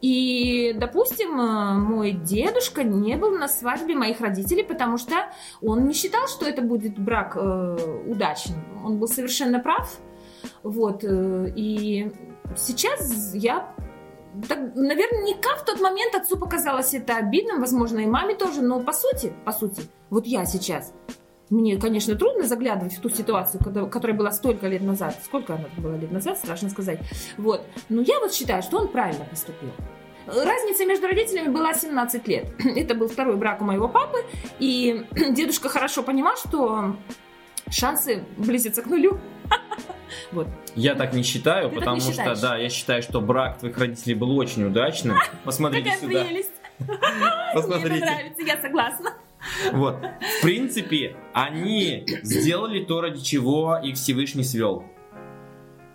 И, 0.02 0.74
допустим, 0.78 1.40
э, 1.40 1.74
мой 1.74 2.12
дедушка 2.12 2.84
не 2.84 3.18
был 3.18 3.32
на 3.32 3.48
свадьбе 3.48 3.96
моих 3.96 4.22
родителей, 4.22 4.64
потому 4.64 4.98
что 4.98 5.16
он 5.62 5.88
не 5.88 5.94
считал, 5.94 6.28
что 6.28 6.46
это 6.46 6.62
будет 6.62 7.00
брак 7.00 7.36
э, 7.36 7.78
удачным. 8.08 8.64
Он 8.86 9.00
был 9.00 9.08
совершенно 9.08 9.60
прав. 9.60 9.98
Вот. 10.64 11.04
Э, 11.04 11.52
и 11.56 12.12
сейчас 12.56 13.34
я 13.34 13.74
так, 14.48 14.76
наверняка 14.76 15.56
в 15.56 15.66
тот 15.66 15.80
момент 15.80 16.14
отцу 16.16 16.38
показалось 16.38 16.94
это 16.94 17.16
обидным, 17.16 17.60
возможно, 17.60 18.00
и 18.00 18.06
маме 18.06 18.36
тоже, 18.36 18.62
но 18.62 18.82
по 18.82 18.94
сути, 18.94 19.34
по 19.46 19.52
сути, 19.52 19.84
вот 20.10 20.26
я 20.26 20.46
сейчас, 20.46 20.94
мне, 21.50 21.78
конечно, 21.78 22.16
трудно 22.16 22.48
заглядывать 22.48 22.96
в 22.96 23.02
ту 23.02 23.10
ситуацию, 23.10 23.62
которая 23.90 24.18
была 24.18 24.32
столько 24.32 24.68
лет 24.68 24.82
назад. 24.82 25.16
Сколько 25.24 25.56
она 25.56 25.66
была 25.78 25.96
лет 25.98 26.12
назад, 26.12 26.38
страшно 26.38 26.70
сказать. 26.70 27.00
Вот. 27.38 27.66
Но 27.90 28.02
я 28.02 28.20
вот 28.20 28.34
считаю, 28.34 28.64
что 28.64 28.80
он 28.80 28.88
правильно 28.88 29.26
поступил. 29.26 29.70
Разница 30.28 30.86
между 30.86 31.08
родителями 31.08 31.50
была 31.50 31.74
17 31.74 32.28
лет. 32.28 32.50
Это 32.76 32.96
был 32.96 33.08
второй 33.08 33.38
брак 33.38 33.62
у 33.62 33.64
моего 33.64 33.88
папы, 33.88 34.26
и 34.60 35.06
дедушка 35.12 35.70
хорошо 35.70 36.02
понимал, 36.02 36.36
что 36.38 36.96
шансы 37.70 38.24
близятся 38.38 38.82
к 38.82 38.88
нулю. 38.88 39.20
Вот. 40.32 40.48
Я 40.76 40.96
так 40.96 41.14
не 41.14 41.24
считаю, 41.24 41.70
Ты 41.70 41.76
потому 41.76 42.00
что, 42.00 42.36
да, 42.40 42.58
я 42.58 42.70
считаю, 42.70 43.02
что 43.02 43.22
брак 43.22 43.58
твоих 43.58 43.78
родителей 43.78 44.16
был 44.16 44.38
очень 44.38 44.64
удачным. 44.64 45.18
Посмотрите 45.44 45.92
сюда. 45.98 46.26
Посмотрите. 47.54 47.90
Мне 47.90 48.06
нравится, 48.06 48.42
я 48.44 48.62
согласна. 48.62 49.14
Вот. 49.74 49.98
В 50.40 50.42
принципе, 50.42 51.16
они 51.34 52.06
сделали 52.24 52.84
то, 52.84 53.02
ради 53.02 53.22
чего 53.22 53.80
их 53.82 53.96
Всевышний 53.96 54.44
свел. 54.44 54.84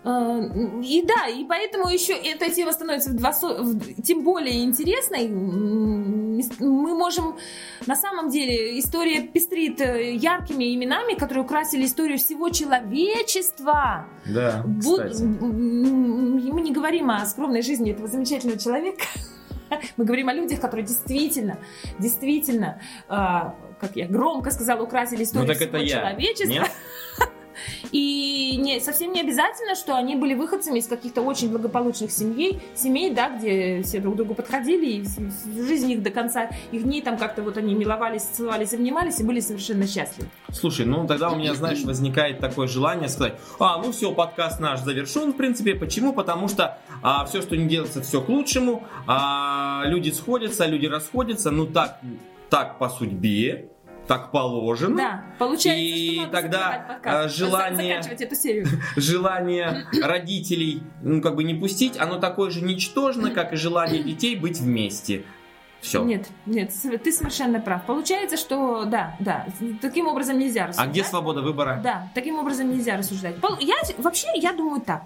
А, 0.03 0.39
и 0.83 1.05
да, 1.05 1.27
и 1.27 1.45
поэтому 1.45 1.87
еще 1.87 2.13
эта 2.13 2.49
тема 2.49 2.71
становится 2.71 3.11
в 3.11 3.15
два, 3.15 3.31
в, 3.31 4.01
тем 4.01 4.23
более 4.23 4.63
интересной. 4.63 5.27
Мы 5.27 6.95
можем, 6.95 7.37
на 7.85 7.95
самом 7.95 8.29
деле, 8.29 8.79
история 8.79 9.21
пестрит 9.21 9.79
э, 9.79 10.15
яркими 10.15 10.73
именами, 10.73 11.13
которые 11.13 11.43
украсили 11.43 11.85
историю 11.85 12.17
всего 12.17 12.49
человечества. 12.49 14.07
Да, 14.25 14.65
кстати. 14.79 15.21
Мы 15.21 16.61
не 16.61 16.71
говорим 16.71 17.11
о 17.11 17.23
скромной 17.27 17.61
жизни 17.61 17.91
этого 17.91 18.07
замечательного 18.07 18.59
человека. 18.59 19.05
Мы 19.97 20.05
говорим 20.05 20.29
о 20.29 20.33
людях, 20.33 20.59
которые 20.59 20.85
действительно, 20.85 21.57
действительно, 21.99 22.81
э, 23.09 23.13
как 23.79 23.95
я 23.95 24.07
громко 24.07 24.51
сказала, 24.51 24.81
украсили 24.81 25.23
историю 25.23 25.47
ну, 25.47 25.53
всего 25.53 25.85
человечества. 25.85 26.51
Нет? 26.51 26.71
И 27.91 28.57
не, 28.57 28.79
совсем 28.79 29.11
не 29.13 29.21
обязательно, 29.21 29.75
что 29.75 29.95
они 29.95 30.15
были 30.15 30.33
выходцами 30.33 30.79
из 30.79 30.87
каких-то 30.87 31.21
очень 31.21 31.49
благополучных 31.49 32.11
семей, 32.11 32.59
семей, 32.75 33.11
да, 33.13 33.29
где 33.29 33.81
все 33.83 33.99
друг 33.99 34.15
другу 34.15 34.33
подходили, 34.33 34.85
и 34.85 35.01
в 35.01 35.67
жизни 35.67 35.93
их 35.93 36.03
до 36.03 36.09
конца 36.09 36.49
их 36.71 36.83
дней 36.83 37.01
там 37.01 37.17
как-то 37.17 37.41
вот 37.41 37.57
они 37.57 37.73
миловались, 37.73 38.23
целовались, 38.23 38.73
обнимались 38.73 39.19
и 39.19 39.23
были 39.23 39.39
совершенно 39.39 39.87
счастливы. 39.87 40.29
Слушай, 40.51 40.85
ну 40.85 41.05
тогда 41.05 41.29
у 41.29 41.35
меня, 41.35 41.53
знаешь, 41.53 41.83
возникает 41.83 42.39
такое 42.39 42.67
желание 42.67 43.09
сказать, 43.09 43.35
а, 43.59 43.77
ну 43.77 43.91
все, 43.91 44.13
подкаст 44.13 44.59
наш 44.59 44.81
завершен, 44.81 45.33
в 45.33 45.37
принципе. 45.37 45.75
Почему? 45.75 46.13
Потому 46.13 46.47
что 46.47 46.77
а, 47.01 47.25
все, 47.25 47.41
что 47.41 47.57
не 47.57 47.67
делается, 47.67 48.01
все 48.01 48.21
к 48.21 48.29
лучшему. 48.29 48.83
А, 49.07 49.83
люди 49.85 50.11
сходятся, 50.11 50.65
люди 50.65 50.85
расходятся, 50.85 51.51
ну 51.51 51.65
так, 51.65 51.99
так 52.49 52.77
по 52.77 52.89
судьбе 52.89 53.69
так 54.07 54.31
положено. 54.31 54.97
Да, 54.97 55.25
получается, 55.37 55.81
и 55.81 56.19
что 56.19 56.27
тогда 56.27 56.99
э, 57.03 57.29
желание, 57.29 57.99
эту 57.99 58.35
серию. 58.35 58.67
желание 58.95 59.85
родителей, 60.01 60.83
ну 61.01 61.21
как 61.21 61.35
бы 61.35 61.43
не 61.43 61.53
пустить, 61.53 61.97
оно 61.99 62.17
такое 62.17 62.49
же 62.51 62.61
ничтожно, 62.61 63.31
как 63.31 63.53
и 63.53 63.55
желание 63.55 64.03
детей 64.03 64.35
быть 64.35 64.59
вместе. 64.59 65.23
Все. 65.81 66.03
Нет, 66.03 66.27
нет, 66.45 66.71
ты 67.03 67.11
совершенно 67.11 67.59
прав. 67.59 67.85
Получается, 67.85 68.37
что 68.37 68.85
да, 68.85 69.15
да, 69.19 69.47
таким 69.81 70.07
образом 70.07 70.37
нельзя 70.37 70.67
рассуждать. 70.67 70.89
А 70.89 70.91
где 70.91 71.03
свобода 71.03 71.41
выбора? 71.41 71.81
Да, 71.83 72.11
таким 72.13 72.37
образом 72.37 72.69
нельзя 72.69 72.97
рассуждать. 72.97 73.35
Я 73.59 73.75
вообще, 73.97 74.27
я 74.35 74.53
думаю 74.53 74.81
так. 74.81 75.05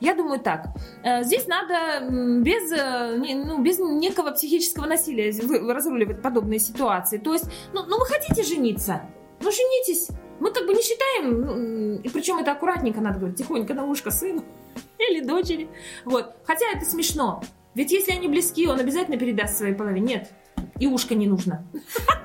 Я 0.00 0.14
думаю 0.14 0.40
так. 0.40 0.66
Э, 1.04 1.22
здесь 1.24 1.46
надо 1.46 2.06
без, 2.40 2.72
э, 2.72 3.16
ну, 3.16 3.62
без 3.62 3.78
некого 3.78 4.30
психического 4.32 4.86
насилия 4.86 5.30
разруливать 5.72 6.22
подобные 6.22 6.58
ситуации. 6.58 7.18
То 7.18 7.32
есть, 7.32 7.46
ну, 7.72 7.84
ну 7.86 7.98
вы 7.98 8.06
хотите 8.06 8.42
жениться? 8.42 9.02
Ну, 9.40 9.50
женитесь. 9.50 10.08
Мы 10.40 10.52
как 10.52 10.66
бы 10.66 10.74
не 10.74 10.82
считаем, 10.82 11.40
ну, 11.40 12.00
и 12.00 12.08
причем 12.08 12.38
это 12.38 12.52
аккуратненько 12.52 13.00
надо 13.00 13.18
говорить, 13.18 13.38
тихонько 13.38 13.74
на 13.74 13.84
ушко 13.84 14.10
сыну 14.10 14.44
или 14.98 15.20
дочери. 15.20 15.68
Вот. 16.04 16.34
Хотя 16.44 16.66
это 16.74 16.84
смешно. 16.84 17.42
Ведь 17.74 17.92
если 17.92 18.12
они 18.12 18.28
близки, 18.28 18.66
он 18.66 18.80
обязательно 18.80 19.18
передаст 19.18 19.58
своей 19.58 19.74
половине. 19.74 20.06
Нет, 20.06 20.32
и 20.78 20.86
ушко 20.86 21.14
не 21.14 21.26
нужно. 21.26 21.64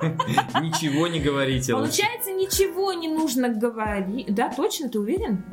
Ничего 0.00 1.06
не 1.06 1.20
говорите. 1.20 1.72
Получается, 1.72 2.32
ничего 2.32 2.92
не 2.92 3.08
нужно 3.08 3.48
говорить. 3.48 4.34
Да, 4.34 4.52
точно, 4.54 4.88
ты 4.88 4.98
уверен? 4.98 5.44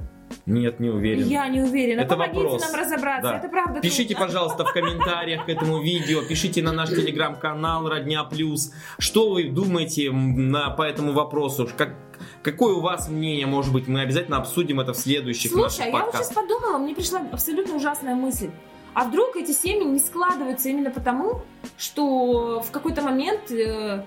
Нет, 0.45 0.79
не 0.79 0.89
уверен. 0.89 1.27
Я 1.27 1.47
не 1.47 1.61
уверена. 1.61 2.01
Это 2.01 2.15
Помогите 2.15 2.43
вопрос. 2.43 2.61
нам 2.61 2.79
разобраться. 2.79 3.29
Да. 3.29 3.37
Это 3.37 3.49
правда. 3.49 3.81
Пишите, 3.81 4.15
трудно. 4.15 4.25
пожалуйста, 4.25 4.65
в 4.65 4.73
комментариях 4.73 5.45
к 5.45 5.49
этому 5.49 5.81
видео. 5.81 6.21
Пишите 6.23 6.61
на 6.61 6.71
наш 6.71 6.89
телеграм-канал 6.89 7.87
Родня 7.87 8.23
Плюс. 8.23 8.73
Что 8.97 9.29
вы 9.29 9.45
думаете 9.45 10.11
на, 10.11 10.69
по 10.71 10.83
этому 10.83 11.13
вопросу? 11.13 11.69
Как, 11.77 11.95
Какое 12.43 12.73
у 12.73 12.81
вас 12.81 13.07
мнение, 13.07 13.45
может 13.45 13.71
быть, 13.71 13.87
мы 13.87 14.01
обязательно 14.01 14.37
обсудим 14.37 14.79
это 14.79 14.93
в 14.93 14.97
следующих 14.97 15.51
Слушай, 15.51 15.63
наших 15.63 15.85
я 15.85 16.05
вот 16.05 16.13
сейчас 16.13 16.31
подумала, 16.33 16.77
мне 16.77 16.95
пришла 16.95 17.21
абсолютно 17.31 17.75
ужасная 17.75 18.15
мысль. 18.15 18.49
А 18.93 19.05
вдруг 19.05 19.35
эти 19.37 19.51
семьи 19.51 19.85
не 19.85 19.99
складываются 19.99 20.69
именно 20.69 20.91
потому, 20.91 21.41
что 21.77 22.61
в 22.61 22.71
какой-то 22.71 23.01
момент 23.01 23.49
э, 23.51 24.03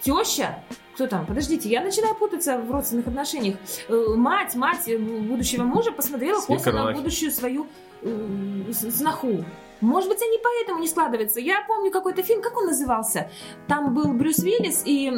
теща 0.00 0.62
кто 0.98 1.06
там? 1.06 1.26
Подождите, 1.26 1.68
я 1.68 1.80
начинаю 1.80 2.16
путаться 2.16 2.58
в 2.58 2.72
родственных 2.72 3.06
отношениях. 3.06 3.56
Э, 3.88 4.14
мать, 4.16 4.56
мать 4.56 4.90
будущего 4.98 5.62
мужа 5.62 5.92
посмотрела 5.92 6.40
косо 6.40 6.72
на 6.72 6.90
будущую 6.90 7.30
свою 7.30 7.68
э, 8.02 8.64
знаху. 8.68 9.44
Может 9.80 10.08
быть, 10.08 10.20
они 10.20 10.40
поэтому 10.42 10.80
не 10.80 10.88
складываются. 10.88 11.38
Я 11.38 11.62
помню 11.68 11.92
какой-то 11.92 12.24
фильм, 12.24 12.42
как 12.42 12.56
он 12.56 12.66
назывался? 12.66 13.30
Там 13.68 13.94
был 13.94 14.12
Брюс 14.12 14.38
Уиллис 14.40 14.82
и 14.84 15.12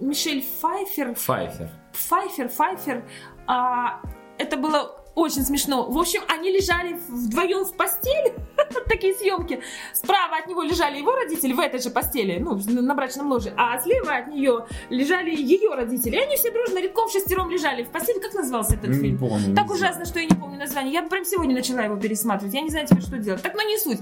Мишель 0.00 0.42
Файфер. 0.62 1.14
Файфер. 1.14 1.68
Файфер, 1.92 2.48
Файфер. 2.48 3.04
А, 3.46 4.00
это 4.38 4.56
было 4.56 5.04
очень 5.14 5.42
смешно. 5.42 5.90
В 5.90 5.98
общем, 5.98 6.22
они 6.28 6.50
лежали 6.50 6.98
вдвоем 7.08 7.66
в 7.66 7.76
постели. 7.76 8.34
Такие 8.88 9.14
съемки. 9.14 9.60
Справа 9.92 10.38
от 10.38 10.46
него 10.46 10.62
лежали 10.62 10.98
его 10.98 11.14
родители 11.14 11.52
в 11.52 11.60
этой 11.60 11.80
же 11.80 11.90
постели, 11.90 12.38
ну, 12.38 12.58
на 12.66 12.94
брачном 12.94 13.30
ложе. 13.30 13.52
А 13.56 13.78
слева 13.80 14.16
от 14.16 14.28
нее 14.28 14.66
лежали 14.90 15.30
ее 15.30 15.74
родители. 15.74 16.16
И 16.16 16.18
они 16.18 16.36
все 16.36 16.50
дружно 16.50 16.78
редком 16.80 17.08
шестером 17.08 17.50
лежали 17.50 17.84
в 17.84 17.88
постели. 17.88 18.18
Как 18.20 18.34
назывался 18.34 18.74
этот 18.74 18.90
не 18.90 19.00
фильм? 19.00 19.18
Помню, 19.18 19.54
так 19.54 19.70
ужасно, 19.70 20.04
что 20.04 20.18
я 20.18 20.26
не 20.26 20.34
помню 20.34 20.58
название. 20.58 20.92
Я 20.92 21.02
прям 21.02 21.24
сегодня 21.24 21.54
начала 21.54 21.82
его 21.82 21.96
пересматривать. 21.96 22.54
Я 22.54 22.60
не 22.60 22.70
знаю 22.70 22.86
теперь, 22.86 23.02
что 23.02 23.18
делать. 23.18 23.42
Так, 23.42 23.54
но 23.54 23.62
не 23.62 23.78
суть. 23.78 24.00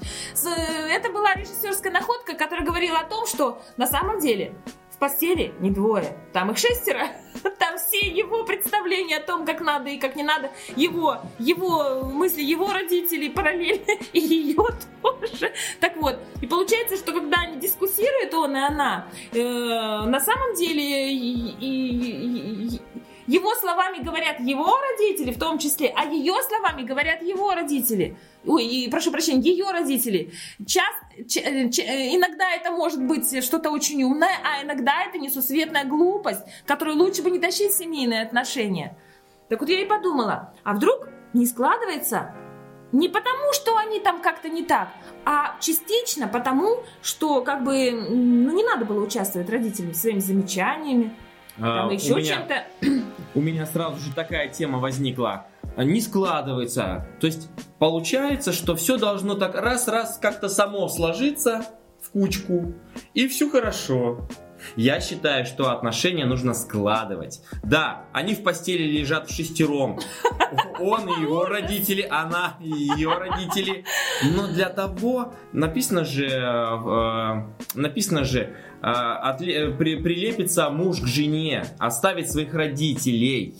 Это 0.91 1.11
была 1.11 1.35
режиссерская 1.35 1.93
находка, 1.93 2.35
которая 2.35 2.65
говорила 2.65 2.99
о 2.99 3.05
том, 3.05 3.27
что 3.27 3.61
на 3.77 3.87
самом 3.87 4.21
деле 4.21 4.55
в 4.95 4.99
постели 4.99 5.53
не 5.61 5.71
двое, 5.71 6.17
там 6.33 6.51
их 6.51 6.59
шестеро. 6.59 7.09
Там 7.59 7.77
все 7.79 8.09
его 8.09 8.45
представления 8.45 9.17
о 9.17 9.21
том, 9.21 9.45
как 9.45 9.61
надо 9.61 9.91
и 9.91 9.99
как 9.99 10.17
не 10.17 10.23
надо. 10.23 10.51
Его, 10.77 11.19
его 11.39 12.05
мысли, 12.05 12.43
его 12.43 12.73
родителей 12.73 13.29
параллельно 13.29 13.93
и 14.13 14.21
ее 14.21 14.65
тоже. 15.03 15.53
Так 15.81 15.97
вот, 15.97 16.19
и 16.41 16.47
получается, 16.47 16.97
что 16.97 17.13
когда 17.13 17.41
они 17.41 17.59
дискуссируют, 17.59 18.33
он 18.35 18.57
и 18.57 18.61
она, 18.61 19.09
э, 19.33 19.39
на 19.39 20.21
самом 20.21 20.55
деле 20.55 21.13
и, 21.13 21.55
и, 21.61 22.77
и, 22.77 22.81
Его 23.27 23.55
словами 23.55 24.03
говорят 24.03 24.41
его 24.41 24.79
родители, 24.79 25.33
в 25.33 25.39
том 25.39 25.59
числе, 25.59 25.93
а 25.97 26.05
ее 26.05 26.35
словами 26.43 26.83
говорят 26.83 27.23
его 27.23 27.55
родители. 27.55 28.17
Ой, 28.47 28.89
прошу 28.91 29.11
прощения, 29.11 29.41
ее 29.41 29.71
родители. 29.71 30.33
Час, 30.67 30.95
ч, 31.29 31.41
э, 31.41 31.69
э, 31.69 32.17
иногда 32.17 32.51
это 32.53 32.71
может 32.71 33.03
быть 33.03 33.43
что-то 33.43 33.71
очень 33.71 34.03
умное, 34.03 34.37
а 34.45 34.63
иногда 34.63 35.05
это 35.05 35.19
несусветная 35.19 35.85
глупость, 35.85 36.43
которую 36.67 36.99
лучше 36.99 37.23
бы 37.23 37.31
не 37.31 37.39
тащить 37.39 37.73
в 37.73 37.79
семейные 37.79 38.23
отношения. 38.23 38.97
Так 39.49 39.61
вот 39.61 39.69
я 39.71 39.81
и 39.81 39.87
подумала, 39.87 40.55
а 40.63 40.75
вдруг 40.75 41.09
не 41.33 41.47
складывается 41.47 42.35
не 42.93 43.09
потому, 43.09 43.53
что 43.53 43.77
они 43.77 43.99
там 43.99 44.23
как-то 44.23 44.49
не 44.49 44.63
так, 44.63 44.89
а 45.25 45.57
частично 45.61 46.29
потому, 46.29 46.85
что 47.03 47.43
как 47.43 47.65
бы 47.65 47.91
ну, 47.91 48.53
не 48.53 48.63
надо 48.63 48.85
было 48.85 49.05
участвовать 49.05 49.51
родителям 49.51 49.95
своими 49.95 50.21
замечаниями, 50.21 51.13
там 51.59 51.89
А, 51.89 51.93
еще 51.93 52.15
у 52.15 52.17
меня- 52.17 52.35
чем-то. 52.37 52.65
У 53.35 53.41
меня 53.41 53.67
сразу 53.67 53.99
же 54.01 54.13
такая 54.15 54.49
тема 54.49 54.79
возникла. 54.79 55.47
Не 55.77 56.01
складывается. 56.01 57.05
То 57.21 57.27
есть 57.27 57.49
получается, 57.81 58.53
что 58.53 58.77
все 58.77 58.97
должно 58.97 59.35
так 59.35 59.57
раз-раз 59.57 60.19
как-то 60.23 60.49
само 60.49 60.89
сложиться 60.89 61.65
в 62.01 62.11
кучку, 62.11 62.75
и 63.13 63.27
все 63.27 63.51
хорошо. 63.51 64.29
Я 64.77 65.01
считаю, 65.01 65.47
что 65.47 65.71
отношения 65.71 66.25
нужно 66.27 66.55
складывать. 66.55 67.41
Да, 67.63 68.05
они 68.13 68.35
в 68.35 68.43
постели 68.43 68.83
лежат 68.83 69.29
в 69.29 69.35
шестером. 69.35 69.99
Он 70.81 71.09
и 71.09 71.23
его 71.23 71.45
родители, 71.45 72.07
она 72.09 72.55
и 72.61 72.69
ее 72.71 73.15
родители. 73.17 73.85
Но 74.35 74.47
для 74.49 74.69
того 74.69 75.35
написано 75.53 76.05
же, 76.05 76.27
э, 76.29 77.43
написано 77.75 78.25
же, 78.25 78.41
э, 78.41 78.87
отле- 78.87 79.77
при- 79.77 79.97
прилепится 80.03 80.71
муж 80.71 81.01
к 81.01 81.07
жене, 81.07 81.65
оставить 81.79 82.31
своих 82.31 82.55
родителей. 82.55 83.55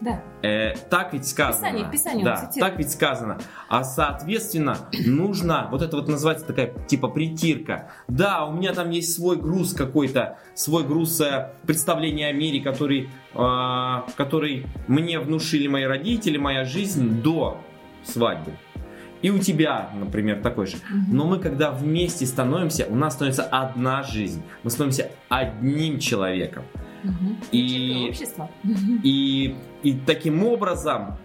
Да. 0.00 0.22
Э, 0.42 0.74
так 0.90 1.12
ведь 1.12 1.26
сказано. 1.26 1.66
Писание, 1.66 1.90
Писание 1.90 2.24
да, 2.24 2.50
так 2.58 2.78
ведь 2.78 2.90
сказано. 2.90 3.38
А 3.68 3.82
соответственно, 3.82 4.76
нужно, 5.06 5.68
вот 5.70 5.82
это 5.82 5.96
вот 5.96 6.08
называется 6.08 6.46
такая 6.46 6.72
типа 6.86 7.08
притирка. 7.08 7.90
Да, 8.08 8.44
у 8.44 8.52
меня 8.52 8.74
там 8.74 8.90
есть 8.90 9.14
свой 9.14 9.36
груз 9.36 9.72
какой-то, 9.74 10.38
свой 10.54 10.84
груз 10.84 11.20
э, 11.20 11.50
представления 11.66 12.28
о 12.28 12.32
мире, 12.32 12.60
который, 12.60 13.08
э, 13.34 14.00
который 14.16 14.66
мне 14.86 15.18
внушили 15.18 15.66
мои 15.66 15.84
родители, 15.84 16.36
моя 16.36 16.64
жизнь 16.64 17.22
до 17.22 17.58
свадьбы. 18.04 18.52
И 19.22 19.30
у 19.30 19.38
тебя, 19.38 19.90
например, 19.94 20.42
такой 20.42 20.66
же. 20.66 20.76
Но 21.10 21.26
мы, 21.26 21.38
когда 21.38 21.70
вместе 21.70 22.26
становимся, 22.26 22.86
у 22.86 22.94
нас 22.94 23.14
становится 23.14 23.44
одна 23.44 24.02
жизнь. 24.02 24.42
Мы 24.62 24.70
становимся 24.70 25.10
одним 25.28 25.98
человеком. 25.98 26.64
И-. 27.52 28.12
И, 29.02 29.56
и 29.82 29.92
таким 30.06 30.44
образом 30.44 31.16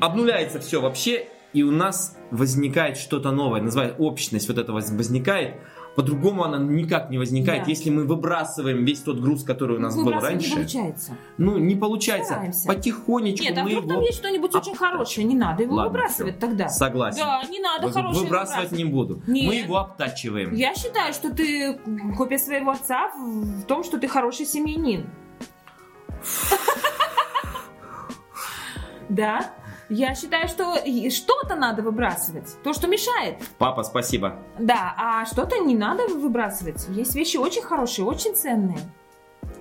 обнуляется 0.00 0.60
все 0.60 0.80
вообще, 0.80 1.26
и 1.52 1.62
у 1.62 1.70
нас 1.70 2.16
возникает 2.30 2.96
что-то 2.96 3.32
новое, 3.32 3.60
называется 3.60 3.96
общность, 3.98 4.48
вот 4.48 4.58
это 4.58 4.72
воз- 4.72 4.90
возникает. 4.90 5.56
По-другому 5.96 6.44
она 6.44 6.58
никак 6.58 7.10
не 7.10 7.18
возникает, 7.18 7.64
Да. 7.64 7.70
если 7.70 7.90
мы 7.90 8.04
выбрасываем 8.04 8.84
весь 8.84 9.00
тот 9.00 9.18
груз, 9.18 9.42
который 9.42 9.76
у 9.76 9.80
нас 9.80 9.96
был 9.96 10.10
раньше. 10.10 10.48
не 10.50 10.54
получается. 10.56 11.16
Ну, 11.36 11.58
не 11.58 11.74
получается. 11.74 12.32
Стараемся. 12.34 12.68
Потихонечку 12.68 13.44
Нет, 13.44 13.58
а 13.58 13.62
мы 13.64 13.70
вдруг 13.70 13.84
там 13.86 13.96
его... 13.96 14.02
есть 14.06 14.18
что-нибудь 14.18 14.54
очень 14.54 14.74
хорошее, 14.76 15.26
не 15.26 15.34
надо 15.34 15.64
его 15.64 15.74
Ладно, 15.74 15.90
выбрасывать 15.90 16.36
всё. 16.38 16.40
тогда. 16.46 16.68
Согласен. 16.68 17.18
Да, 17.20 17.42
не 17.50 17.58
надо 17.60 17.88
Вы- 17.88 17.92
хорошее 17.92 18.22
Выбрасывать 18.24 18.72
не 18.72 18.84
буду. 18.84 19.20
Нет. 19.26 19.46
Мы 19.48 19.54
его 19.56 19.78
обтачиваем. 19.78 20.54
Я 20.54 20.74
считаю, 20.74 21.12
что 21.12 21.34
ты 21.34 21.78
копия 22.16 22.38
своего 22.38 22.70
отца 22.70 23.08
в 23.16 23.60
в 23.60 23.64
том, 23.64 23.82
что 23.84 23.98
ты 23.98 24.06
хороший 24.08 24.46
семьянин. 24.46 25.06
Да? 29.08 29.50
Я 29.90 30.14
считаю, 30.14 30.46
что 30.46 30.76
что-то 31.10 31.56
надо 31.56 31.82
выбрасывать, 31.82 32.56
то, 32.62 32.72
что 32.72 32.86
мешает. 32.86 33.42
Папа, 33.58 33.82
спасибо. 33.82 34.38
Да, 34.56 34.94
а 34.96 35.26
что-то 35.26 35.58
не 35.58 35.74
надо 35.74 36.06
выбрасывать. 36.06 36.86
Есть 36.90 37.16
вещи 37.16 37.36
очень 37.36 37.62
хорошие, 37.62 38.04
очень 38.04 38.36
ценные. 38.36 38.78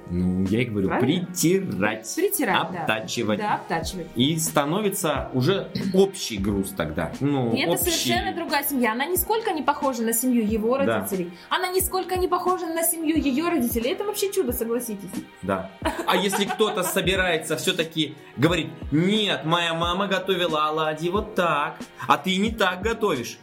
Ну, 0.09 0.43
я 0.47 0.61
и 0.61 0.65
говорю, 0.65 0.87
Правильно? 0.87 1.25
притирать, 1.27 2.15
Притирать, 2.15 2.71
да. 2.71 2.79
обтачивать. 2.81 3.39
Да, 3.39 3.55
обтачивать. 3.55 4.07
И 4.15 4.37
становится 4.39 5.29
уже 5.33 5.69
общий 5.93 6.37
груз 6.37 6.71
тогда. 6.71 7.11
Ну, 7.19 7.53
И 7.53 7.59
это 7.61 7.71
общий. 7.73 7.83
совершенно 7.91 8.33
другая 8.35 8.63
семья. 8.63 8.93
Она 8.93 9.05
нисколько 9.05 9.51
не 9.51 9.61
похожа 9.61 10.01
на 10.01 10.13
семью 10.13 10.45
его 10.47 10.77
Да. 10.77 10.85
родителей. 10.99 11.31
Она 11.49 11.67
нисколько 11.69 12.15
не 12.17 12.27
похожа 12.27 12.65
на 12.67 12.83
семью 12.83 13.17
ее 13.17 13.49
родителей. 13.49 13.91
Это 13.91 14.03
вообще 14.03 14.31
чудо, 14.31 14.51
согласитесь. 14.51 15.09
Да. 15.43 15.69
А 16.07 16.15
если 16.17 16.45
кто-то 16.45 16.83
собирается 16.83 17.55
все-таки 17.57 18.15
говорить, 18.37 18.69
нет, 18.91 19.45
моя 19.45 19.73
мама 19.73 20.07
готовила 20.07 20.65
оладьи 20.67 21.09
вот 21.09 21.35
так, 21.35 21.77
а 22.07 22.17
ты 22.17 22.35
не 22.37 22.51
так 22.51 22.81
готовишь, 22.81 23.37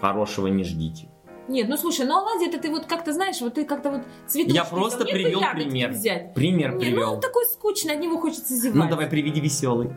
хорошего 0.00 0.48
не 0.48 0.64
ждите. 0.64 1.08
Нет, 1.48 1.68
ну 1.68 1.76
слушай, 1.76 2.04
ну 2.06 2.18
оладьи 2.18 2.48
это 2.48 2.58
ты 2.58 2.70
вот 2.70 2.86
как-то 2.86 3.12
знаешь, 3.12 3.40
вот 3.40 3.54
ты 3.54 3.64
как-то 3.64 3.90
вот 3.90 4.02
цветочки. 4.26 4.54
Я 4.54 4.64
просто 4.64 5.04
там, 5.04 5.08
привел 5.08 5.40
пример. 5.54 5.90
Взять. 5.90 6.34
Пример 6.34 6.74
Не, 6.74 6.80
привел. 6.86 7.06
ну 7.08 7.12
он 7.14 7.20
такой 7.20 7.44
скучный, 7.46 7.94
от 7.94 8.00
него 8.00 8.18
хочется 8.18 8.54
зевать. 8.54 8.76
Ну 8.76 8.88
давай 8.88 9.06
приведи 9.08 9.40
веселый. 9.40 9.90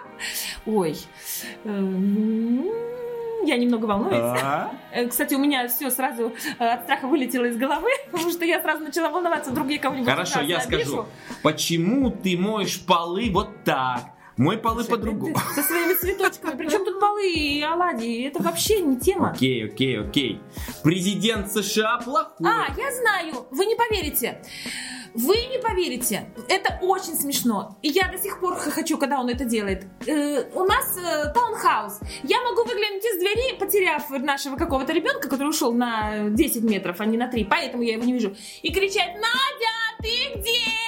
Ой. 0.66 0.96
Эм, 1.64 2.64
Я 3.44 3.56
немного 3.58 3.84
волнуюсь. 3.86 4.16
А? 4.16 4.70
Э, 4.92 5.06
Кстати, 5.06 5.34
у 5.34 5.38
меня 5.38 5.68
все 5.68 5.90
сразу 5.90 6.32
э, 6.58 6.64
от 6.64 6.84
страха 6.84 7.06
вылетело 7.06 7.44
из 7.44 7.56
головы, 7.56 7.90
потому 8.10 8.30
что 8.30 8.44
я 8.44 8.60
сразу 8.62 8.84
начала 8.84 9.10
волноваться, 9.10 9.50
вдруг 9.50 9.68
я 9.68 9.78
кого-нибудь 9.78 10.08
Хорошо, 10.08 10.40
я 10.40 10.58
обижу. 10.58 10.84
скажу. 10.84 11.06
Почему 11.42 12.10
ты 12.10 12.38
моешь 12.38 12.80
полы 12.86 13.30
вот 13.30 13.48
так? 13.64 14.13
Мой 14.36 14.58
полы 14.58 14.84
по-другому. 14.84 15.36
Со 15.54 15.62
своими 15.62 15.94
цветочками. 15.94 16.56
Причем 16.56 16.84
тут 16.84 16.98
полы 17.00 17.30
и 17.32 17.62
оладьи? 17.62 18.26
Это 18.26 18.42
вообще 18.42 18.80
не 18.80 18.98
тема. 18.98 19.30
Окей, 19.30 19.66
окей, 19.66 20.00
окей. 20.00 20.40
Президент 20.82 21.52
США 21.52 21.98
плохой. 22.04 22.46
А, 22.46 22.66
я 22.76 22.92
знаю, 22.92 23.46
вы 23.50 23.66
не 23.66 23.76
поверите. 23.76 24.42
Вы 25.14 25.36
не 25.46 25.60
поверите. 25.60 26.26
Это 26.48 26.80
очень 26.82 27.14
смешно. 27.14 27.78
И 27.82 27.88
я 27.88 28.10
до 28.10 28.18
сих 28.18 28.40
пор 28.40 28.56
хохочу, 28.56 28.98
когда 28.98 29.20
он 29.20 29.28
это 29.28 29.44
делает. 29.44 29.86
Э, 30.08 30.50
у 30.52 30.64
нас 30.64 30.98
э, 30.98 31.32
таунхаус. 31.32 32.00
Я 32.24 32.42
могу 32.42 32.64
выглянуть 32.64 33.04
из 33.04 33.18
двери, 33.18 33.56
потеряв 33.56 34.10
нашего 34.10 34.56
какого-то 34.56 34.92
ребенка, 34.92 35.28
который 35.28 35.50
ушел 35.50 35.72
на 35.72 36.30
10 36.30 36.64
метров, 36.64 37.00
а 37.00 37.04
не 37.06 37.16
на 37.16 37.28
3, 37.28 37.44
поэтому 37.44 37.84
я 37.84 37.92
его 37.92 38.04
не 38.04 38.12
вижу. 38.12 38.34
И 38.62 38.72
кричать, 38.72 39.14
Надя, 39.14 40.02
ты 40.02 40.40
где? 40.40 40.84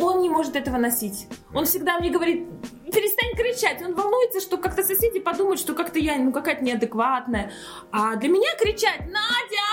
Он 0.00 0.20
не 0.20 0.28
может 0.28 0.56
этого 0.56 0.78
носить. 0.78 1.26
Он 1.54 1.64
всегда 1.64 1.98
мне 1.98 2.10
говорит, 2.10 2.46
перестань 2.92 3.34
кричать. 3.34 3.82
Он 3.82 3.94
волнуется, 3.94 4.40
что 4.40 4.58
как-то 4.58 4.82
соседи 4.82 5.18
подумают, 5.18 5.58
что 5.58 5.74
как-то 5.74 5.98
я 5.98 6.16
ну 6.18 6.32
какая-то 6.32 6.62
неадекватная. 6.62 7.50
А 7.90 8.16
для 8.16 8.28
меня 8.28 8.48
кричать, 8.60 9.00
Надя, 9.00 9.71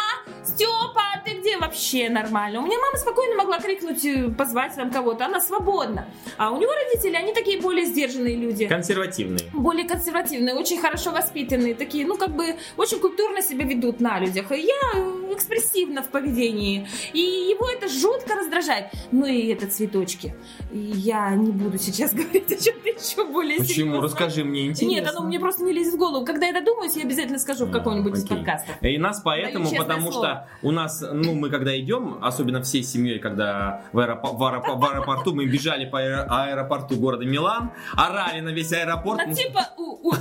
Степа, 0.59 1.21
ты 1.23 1.35
где 1.35 1.57
вообще 1.57 2.09
нормально? 2.09 2.59
У 2.59 2.63
меня 2.63 2.77
мама 2.79 2.97
спокойно 2.97 3.35
могла 3.35 3.59
крикнуть, 3.59 4.03
э, 4.03 4.29
позвать 4.29 4.75
там 4.75 4.91
кого-то, 4.91 5.25
она 5.25 5.39
свободна. 5.39 6.05
А 6.37 6.51
у 6.51 6.59
него 6.59 6.73
родители, 6.73 7.15
они 7.15 7.33
такие 7.33 7.61
более 7.61 7.85
сдержанные 7.85 8.35
люди. 8.35 8.67
Консервативный. 8.67 9.39
Более 9.53 9.87
консервативные, 9.87 10.55
очень 10.55 10.77
хорошо 10.77 11.11
воспитанные, 11.11 11.75
такие, 11.75 12.05
ну, 12.05 12.17
как 12.17 12.35
бы, 12.35 12.57
очень 12.75 12.99
культурно 12.99 13.41
себя 13.41 13.63
ведут 13.63 14.01
на 14.01 14.19
людях. 14.19 14.51
И 14.51 14.59
я 14.59 14.99
э, 14.99 15.33
экспрессивна 15.33 16.03
в 16.03 16.09
поведении. 16.09 16.85
И 17.13 17.19
его 17.19 17.69
это 17.69 17.87
жутко 17.87 18.35
раздражает. 18.35 18.87
Ну 19.13 19.27
и 19.27 19.47
это 19.47 19.67
цветочки. 19.67 20.35
И 20.73 20.77
я 20.77 21.33
не 21.35 21.51
буду 21.51 21.77
сейчас 21.77 22.13
говорить 22.13 22.51
о 22.51 22.61
чем-то 22.61 22.89
еще 22.89 23.25
более 23.25 23.59
Почему? 23.59 23.73
серьезном. 23.75 24.01
Расскажи 24.01 24.43
мне, 24.43 24.67
интересно. 24.67 24.93
Нет, 24.93 25.07
оно 25.07 25.21
мне 25.25 25.39
просто 25.39 25.63
не 25.63 25.71
лезет 25.71 25.93
в 25.93 25.97
голову. 25.97 26.25
Когда 26.25 26.47
я 26.47 26.53
додумаюсь, 26.53 26.97
я 26.97 27.03
обязательно 27.03 27.39
скажу 27.39 27.65
в 27.65 27.71
каком-нибудь 27.71 28.17
из 28.17 28.27
подкастов. 28.27 28.75
И 28.81 28.97
нас 28.97 29.21
поэтому, 29.23 29.69
потому 29.73 30.11
слово. 30.11 30.27
что 30.27 30.48
у 30.61 30.71
нас, 30.71 31.01
ну, 31.13 31.35
мы 31.35 31.49
когда 31.49 31.77
идем, 31.79 32.17
особенно 32.21 32.61
всей 32.61 32.83
семьей, 32.83 33.19
когда 33.19 33.83
в, 33.93 33.99
аэропо- 33.99 34.35
в 34.35 34.43
аэропо- 34.43 34.75
в 34.75 34.85
аэропорту, 34.85 35.33
мы 35.33 35.45
бежали 35.45 35.85
по 35.85 35.97
аэ- 36.01 36.25
аэропорту 36.27 36.97
города 36.97 37.25
Милан, 37.25 37.71
орали 37.95 38.41
на 38.41 38.49
весь 38.49 38.73
аэропорт, 38.73 39.21
Ну, 39.23 39.27
мы 39.29 39.35
типа, 39.35 39.69
у- 39.77 40.09
у- 40.09 40.13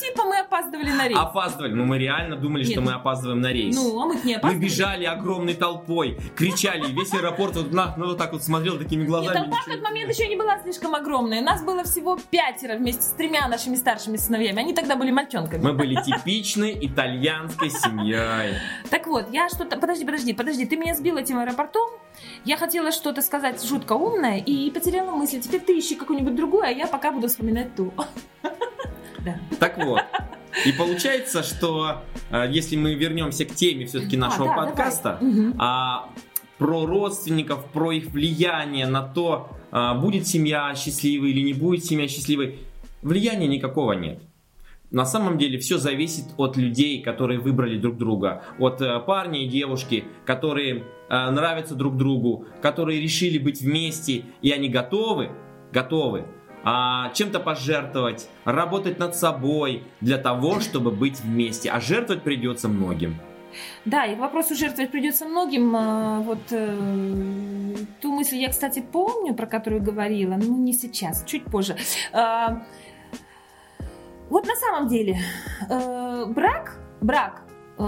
типа 0.00 0.22
мы 0.24 0.38
опаздывали 0.40 0.88
на 0.90 1.06
рейс. 1.06 1.18
опаздывали. 1.18 1.74
Ну, 1.74 1.84
мы 1.84 1.98
реально 1.98 2.36
думали, 2.36 2.62
Нет, 2.64 2.72
что 2.72 2.80
мы 2.80 2.92
опаздываем 2.92 3.40
на 3.42 3.52
рейс. 3.52 3.74
Ну, 3.76 4.00
а 4.00 4.06
мы 4.06 4.14
не 4.24 4.32
мы 4.32 4.38
опаздывали. 4.38 4.64
бежали 4.64 5.04
огромной 5.04 5.54
толпой, 5.54 6.18
кричали, 6.34 6.88
и 6.90 6.92
весь 6.92 7.12
аэропорт 7.12 7.56
вот, 7.56 7.72
на, 7.72 7.94
ну, 7.98 8.06
вот 8.06 8.18
так 8.18 8.32
вот 8.32 8.42
смотрел 8.42 8.78
такими 8.78 9.04
глазами. 9.04 9.34
толпа 9.34 9.58
в 9.60 9.64
тот 9.66 9.82
момент 9.82 10.10
еще 10.10 10.26
не 10.28 10.36
была 10.36 10.58
слишком 10.62 10.94
огромная. 10.94 11.42
Нас 11.42 11.62
было 11.62 11.84
всего 11.84 12.18
пятеро 12.30 12.76
вместе 12.78 13.02
с 13.02 13.10
тремя 13.10 13.46
нашими 13.48 13.74
старшими 13.76 14.16
сыновьями. 14.16 14.60
Они 14.60 14.72
тогда 14.72 14.96
были 14.96 15.10
мальчонками. 15.10 15.62
Мы 15.62 15.74
были 15.74 15.94
типичной 16.02 16.78
итальянской 16.80 17.68
семьей. 17.70 18.54
Так 18.90 19.06
вот, 19.06 19.26
я 19.30 19.48
что-то... 19.64 19.80
Подожди, 19.80 20.04
подожди, 20.04 20.32
подожди. 20.32 20.66
Ты 20.66 20.76
меня 20.76 20.94
сбил 20.94 21.16
этим 21.16 21.38
аэропортом. 21.38 21.90
Я 22.44 22.56
хотела 22.56 22.92
что-то 22.92 23.22
сказать 23.22 23.64
жутко 23.64 23.94
умное 23.94 24.38
и 24.38 24.70
потеряла 24.70 25.10
мысль. 25.10 25.40
Теперь 25.40 25.60
ты 25.60 25.78
ищи 25.78 25.94
какую-нибудь 25.94 26.34
другую, 26.34 26.64
а 26.64 26.70
я 26.70 26.86
пока 26.86 27.12
буду 27.12 27.28
вспоминать 27.28 27.74
ту. 27.74 27.92
Да. 29.24 29.40
Так 29.58 29.82
вот. 29.82 30.02
И 30.66 30.72
получается, 30.72 31.42
что 31.42 32.02
э, 32.30 32.44
если 32.50 32.76
мы 32.76 32.92
вернемся 32.92 33.46
к 33.46 33.54
теме 33.54 33.86
все-таки 33.86 34.18
нашего 34.18 34.52
А, 34.52 34.54
да, 34.54 34.66
подкаста, 34.66 35.18
давай. 35.18 35.52
А 35.56 36.10
про 36.58 36.84
родственников, 36.84 37.64
про 37.72 37.92
их 37.92 38.08
влияние 38.08 38.86
на 38.86 39.00
то, 39.00 39.48
а, 39.70 39.94
будет 39.94 40.26
семья 40.26 40.74
счастливой 40.74 41.30
или 41.30 41.40
не 41.40 41.54
будет 41.54 41.86
семья 41.86 42.06
счастливой. 42.06 42.58
Влияния 43.00 43.46
никакого 43.46 43.92
нет. 43.94 44.18
На 44.94 45.04
самом 45.04 45.38
деле 45.38 45.58
все 45.58 45.76
зависит 45.78 46.26
от 46.36 46.56
людей, 46.56 47.02
которые 47.02 47.40
выбрали 47.40 47.76
друг 47.76 47.98
друга, 47.98 48.44
от 48.60 48.80
э, 48.80 49.00
парня 49.00 49.42
и 49.42 49.48
девушки, 49.48 50.04
которые 50.24 50.84
э, 51.08 51.30
нравятся 51.30 51.74
друг 51.74 51.96
другу, 51.96 52.46
которые 52.62 53.00
решили 53.00 53.38
быть 53.38 53.60
вместе, 53.60 54.22
и 54.40 54.52
они 54.52 54.68
готовы, 54.68 55.32
готовы 55.72 56.26
а, 56.62 57.10
чем-то 57.12 57.40
пожертвовать, 57.40 58.28
работать 58.44 59.00
над 59.00 59.16
собой 59.16 59.82
для 60.00 60.16
того, 60.16 60.60
чтобы 60.60 60.92
быть 60.92 61.18
вместе. 61.20 61.70
А 61.70 61.80
жертвовать 61.80 62.22
придется 62.22 62.68
многим. 62.68 63.16
Да, 63.84 64.06
и 64.06 64.14
к 64.14 64.20
вопросу 64.20 64.54
жертвовать 64.54 64.92
придется 64.92 65.26
многим. 65.26 65.74
Э, 65.74 66.20
вот 66.20 66.52
э, 66.52 67.76
ту 68.00 68.12
мысль 68.12 68.36
я, 68.36 68.48
кстати, 68.48 68.80
помню, 68.80 69.34
про 69.34 69.46
которую 69.46 69.82
говорила, 69.82 70.36
но 70.36 70.56
не 70.56 70.72
сейчас, 70.72 71.24
чуть 71.26 71.44
позже. 71.46 71.76
Э, 72.12 72.60
вот 74.30 74.46
на 74.46 74.56
самом 74.56 74.88
деле 74.88 75.18
э, 75.68 76.24
брак, 76.26 76.78
брак 77.00 77.42
э, 77.78 77.84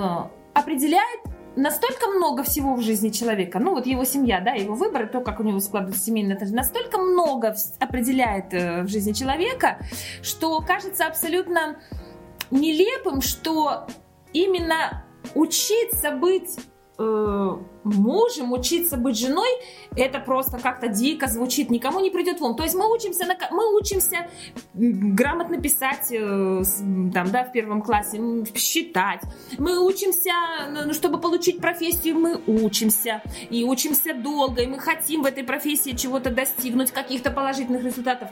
определяет 0.54 1.20
настолько 1.56 2.08
много 2.08 2.42
всего 2.42 2.74
в 2.74 2.82
жизни 2.82 3.08
человека, 3.08 3.58
ну 3.58 3.74
вот 3.74 3.86
его 3.86 4.04
семья, 4.04 4.40
да, 4.40 4.52
его 4.52 4.74
выборы, 4.74 5.06
то, 5.06 5.20
как 5.20 5.40
у 5.40 5.42
него 5.42 5.58
складывается 5.60 6.04
семейная 6.04 6.38
настолько 6.52 6.98
много 6.98 7.56
определяет 7.80 8.52
э, 8.52 8.82
в 8.82 8.88
жизни 8.88 9.12
человека, 9.12 9.78
что 10.22 10.60
кажется 10.60 11.06
абсолютно 11.06 11.78
нелепым, 12.50 13.22
что 13.22 13.86
именно 14.32 15.04
учиться 15.34 16.10
быть 16.12 16.58
э, 16.98 17.58
мужем, 17.94 18.52
учиться 18.52 18.96
быть 18.96 19.18
женой, 19.18 19.48
это 19.96 20.18
просто 20.18 20.58
как-то 20.58 20.88
дико 20.88 21.26
звучит, 21.28 21.70
никому 21.70 22.00
не 22.00 22.10
придет 22.10 22.40
в 22.40 22.44
ум. 22.44 22.56
То 22.56 22.64
есть 22.64 22.74
мы 22.74 22.92
учимся, 22.92 23.26
на, 23.26 23.36
мы 23.50 23.76
учимся 23.76 24.28
грамотно 24.74 25.60
писать, 25.60 26.10
э, 26.10 26.62
там, 27.14 27.30
да, 27.30 27.44
в 27.44 27.52
первом 27.52 27.82
классе, 27.82 28.20
считать. 28.54 29.22
Мы 29.58 29.78
учимся, 29.84 30.32
ну, 30.86 30.92
чтобы 30.92 31.18
получить 31.18 31.60
профессию, 31.60 32.18
мы 32.18 32.40
учимся. 32.46 33.22
И 33.50 33.64
учимся 33.64 34.14
долго, 34.14 34.62
и 34.62 34.66
мы 34.66 34.78
хотим 34.78 35.22
в 35.22 35.26
этой 35.26 35.44
профессии 35.44 35.90
чего-то 35.90 36.30
достигнуть, 36.30 36.90
каких-то 36.90 37.30
положительных 37.30 37.84
результатов. 37.84 38.28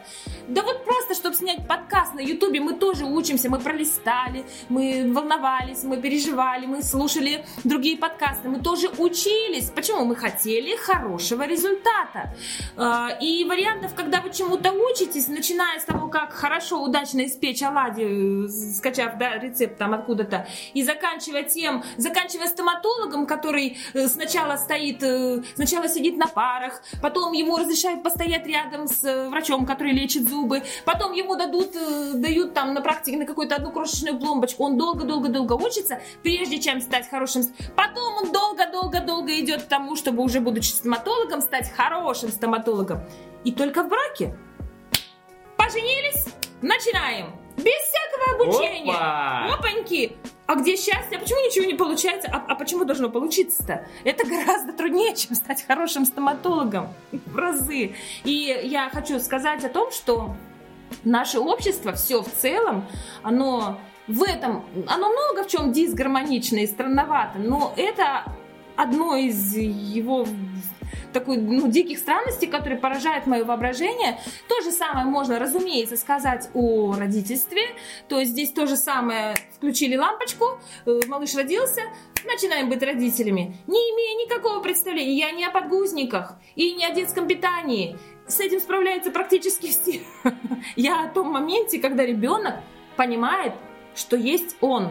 Да 0.48 0.62
вот 0.62 0.84
просто, 0.84 1.14
чтобы 1.14 1.36
снять 1.36 1.66
подкаст 1.66 2.14
на 2.14 2.20
ютубе, 2.20 2.60
мы 2.60 2.74
тоже 2.74 3.04
учимся, 3.04 3.50
мы 3.50 3.58
пролистали, 3.58 4.44
мы 4.68 5.10
волновались, 5.12 5.84
мы 5.84 6.00
переживали, 6.00 6.66
мы 6.66 6.82
слушали 6.82 7.44
другие 7.64 7.96
подкасты, 7.96 8.48
мы 8.48 8.60
тоже 8.60 8.88
учились 8.98 9.43
учились. 9.44 9.70
Почему? 9.70 10.04
Мы 10.04 10.16
хотели 10.16 10.76
хорошего 10.76 11.46
результата. 11.46 12.34
А, 12.76 13.10
и 13.20 13.44
вариантов, 13.44 13.94
когда 13.94 14.20
вы 14.20 14.30
чему-то 14.30 14.72
учитесь, 14.72 15.28
начиная 15.28 15.78
с 15.78 15.84
того, 15.84 16.08
как 16.08 16.32
хорошо, 16.32 16.82
удачно 16.82 17.24
испечь 17.24 17.62
оладьи, 17.62 18.48
скачав 18.74 19.18
да, 19.18 19.38
рецепт 19.38 19.78
там 19.78 19.94
откуда-то, 19.94 20.46
и 20.74 20.82
заканчивая 20.82 21.44
тем, 21.44 21.84
заканчивая 21.96 22.48
стоматологом, 22.48 23.26
который 23.26 23.78
э, 23.94 24.08
сначала 24.08 24.56
стоит, 24.56 25.02
э, 25.02 25.42
сначала 25.54 25.88
сидит 25.88 26.16
на 26.16 26.26
парах, 26.26 26.82
потом 27.02 27.32
ему 27.32 27.56
разрешают 27.56 28.02
постоять 28.02 28.46
рядом 28.46 28.88
с 28.88 29.04
э, 29.04 29.28
врачом, 29.28 29.66
который 29.66 29.92
лечит 29.92 30.28
зубы, 30.28 30.62
потом 30.84 31.12
ему 31.12 31.36
дадут, 31.36 31.72
дают 32.14 32.54
там 32.54 32.74
на 32.74 32.80
практике 32.80 33.16
на 33.16 33.26
какую-то 33.26 33.56
одну 33.56 33.70
крошечную 33.70 34.18
пломбочку, 34.18 34.64
он 34.64 34.78
долго-долго-долго 34.78 35.54
учится, 35.54 36.00
прежде 36.22 36.60
чем 36.60 36.80
стать 36.80 37.08
хорошим, 37.08 37.42
потом 37.76 38.16
он 38.16 38.32
долго-долго-долго 38.32 39.33
идет 39.40 39.62
к 39.62 39.68
тому, 39.68 39.96
чтобы 39.96 40.22
уже 40.22 40.40
будучи 40.40 40.68
стоматологом, 40.68 41.40
стать 41.40 41.70
хорошим 41.72 42.30
стоматологом. 42.30 43.00
И 43.44 43.52
только 43.52 43.82
в 43.82 43.88
браке. 43.88 44.36
Поженились, 45.56 46.26
начинаем. 46.62 47.26
Без 47.56 47.64
всякого 47.64 48.44
обучения. 48.44 48.92
Опа! 48.92 49.54
Опаньки! 49.54 50.16
А 50.46 50.56
где 50.56 50.76
счастье? 50.76 51.16
А 51.16 51.18
почему 51.18 51.40
ничего 51.40 51.64
не 51.64 51.74
получается? 51.74 52.28
А, 52.30 52.44
а 52.48 52.54
почему 52.54 52.84
должно 52.84 53.08
получиться-то? 53.08 53.86
Это 54.04 54.26
гораздо 54.26 54.72
труднее, 54.72 55.14
чем 55.14 55.34
стать 55.34 55.64
хорошим 55.66 56.04
стоматологом. 56.04 56.88
В 57.12 57.36
разы. 57.36 57.94
И 58.24 58.60
я 58.64 58.90
хочу 58.90 59.20
сказать 59.20 59.64
о 59.64 59.68
том, 59.68 59.90
что 59.90 60.34
наше 61.04 61.38
общество, 61.38 61.92
все 61.92 62.22
в 62.22 62.28
целом, 62.28 62.86
оно 63.22 63.78
в 64.06 64.22
этом, 64.22 64.64
оно 64.86 65.10
много 65.10 65.44
в 65.44 65.48
чем 65.48 65.72
дисгармонично 65.72 66.58
и 66.58 66.66
странновато, 66.66 67.38
но 67.38 67.72
это 67.76 68.24
одно 68.76 69.16
из 69.16 69.56
его 69.56 70.26
такой, 71.12 71.38
ну, 71.38 71.68
диких 71.68 71.98
странностей, 71.98 72.48
которые 72.48 72.78
поражают 72.78 73.26
мое 73.26 73.44
воображение. 73.44 74.20
То 74.48 74.60
же 74.60 74.70
самое 74.70 75.06
можно, 75.06 75.38
разумеется, 75.38 75.96
сказать 75.96 76.50
о 76.52 76.94
родительстве. 76.98 77.62
То 78.08 78.18
есть 78.18 78.32
здесь 78.32 78.50
то 78.50 78.66
же 78.66 78.76
самое, 78.76 79.36
включили 79.56 79.96
лампочку, 79.96 80.58
э, 80.84 81.00
малыш 81.06 81.34
родился, 81.34 81.82
начинаем 82.24 82.68
быть 82.68 82.82
родителями, 82.82 83.56
не 83.66 83.78
имея 83.78 84.26
никакого 84.26 84.60
представления. 84.60 85.14
Я 85.14 85.30
не 85.30 85.44
о 85.44 85.50
подгузниках 85.50 86.36
и 86.56 86.74
не 86.74 86.84
о 86.84 86.92
детском 86.92 87.26
питании. 87.26 87.96
С 88.26 88.40
этим 88.40 88.58
справляются 88.60 89.10
практически 89.10 89.68
все. 89.68 90.00
Я 90.76 91.04
о 91.04 91.08
том 91.08 91.30
моменте, 91.30 91.78
когда 91.78 92.04
ребенок 92.04 92.56
понимает, 92.96 93.52
что 93.94 94.16
есть 94.16 94.56
он, 94.60 94.90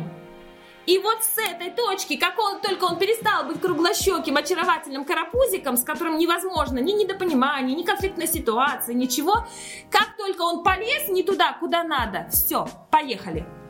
и 0.86 0.98
вот 0.98 1.24
с 1.24 1.38
этой 1.38 1.72
точки, 1.72 2.18
как 2.18 2.38
он 2.40 2.60
только 2.60 2.84
он 2.84 3.00
перестал 3.00 3.46
быть 3.46 3.62
круглощеким, 3.62 4.36
очаровательным 4.36 5.06
карапузиком, 5.06 5.78
с 5.78 5.84
которым 5.84 6.18
невозможно 6.18 6.80
ни 6.80 6.92
недопонимание, 6.92 7.76
ни 7.76 7.84
конфликтной 7.84 8.28
ситуации, 8.28 8.94
ничего, 8.94 9.48
как 9.90 10.18
только 10.18 10.42
он 10.42 10.64
полез 10.64 11.08
не 11.10 11.24
туда, 11.24 11.56
куда 11.60 11.84
надо, 11.84 12.28
все, 12.32 12.68
поехали. 12.92 13.63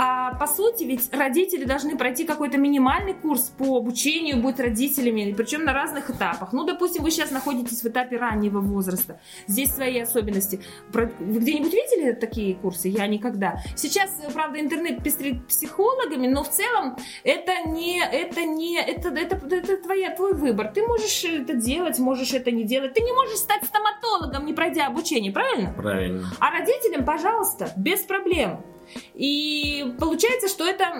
А 0.00 0.32
по 0.34 0.46
сути, 0.46 0.84
ведь 0.84 1.12
родители 1.12 1.64
должны 1.64 1.98
пройти 1.98 2.24
какой-то 2.24 2.56
минимальный 2.56 3.14
курс 3.14 3.52
по 3.58 3.78
обучению, 3.78 4.40
быть 4.40 4.60
родителями, 4.60 5.34
причем 5.36 5.64
на 5.64 5.72
разных 5.72 6.08
этапах. 6.08 6.52
Ну, 6.52 6.64
допустим, 6.64 7.02
вы 7.02 7.10
сейчас 7.10 7.32
находитесь 7.32 7.82
в 7.82 7.84
этапе 7.86 8.16
раннего 8.16 8.60
возраста. 8.60 9.18
Здесь 9.48 9.72
свои 9.72 9.98
особенности. 9.98 10.60
Вы 10.92 11.12
где-нибудь 11.18 11.72
видели 11.72 12.12
такие 12.12 12.54
курсы? 12.54 12.86
Я 12.86 13.08
никогда. 13.08 13.56
Сейчас, 13.74 14.10
правда, 14.32 14.60
интернет 14.60 15.02
пестрит 15.02 15.44
психологами, 15.48 16.28
но 16.28 16.44
в 16.44 16.48
целом 16.48 16.96
это 17.24 17.68
не, 17.68 18.00
это 18.00 18.44
не, 18.44 18.80
это, 18.80 19.08
это, 19.08 19.34
это 19.52 19.78
твоя, 19.78 20.14
твой 20.14 20.34
выбор. 20.34 20.70
Ты 20.72 20.86
можешь 20.86 21.24
это 21.24 21.54
делать, 21.54 21.98
можешь 21.98 22.32
это 22.32 22.52
не 22.52 22.62
делать. 22.62 22.94
Ты 22.94 23.00
не 23.00 23.12
можешь 23.12 23.38
стать 23.38 23.64
стоматологом, 23.64 24.46
не 24.46 24.52
пройдя 24.52 24.86
обучение, 24.86 25.32
правильно? 25.32 25.72
Правильно. 25.72 26.24
А 26.38 26.52
родителям, 26.52 27.04
пожалуйста, 27.04 27.72
без 27.76 27.98
проблем. 28.02 28.60
И 29.14 29.94
получается, 29.98 30.48
что 30.48 30.66
это 30.66 30.92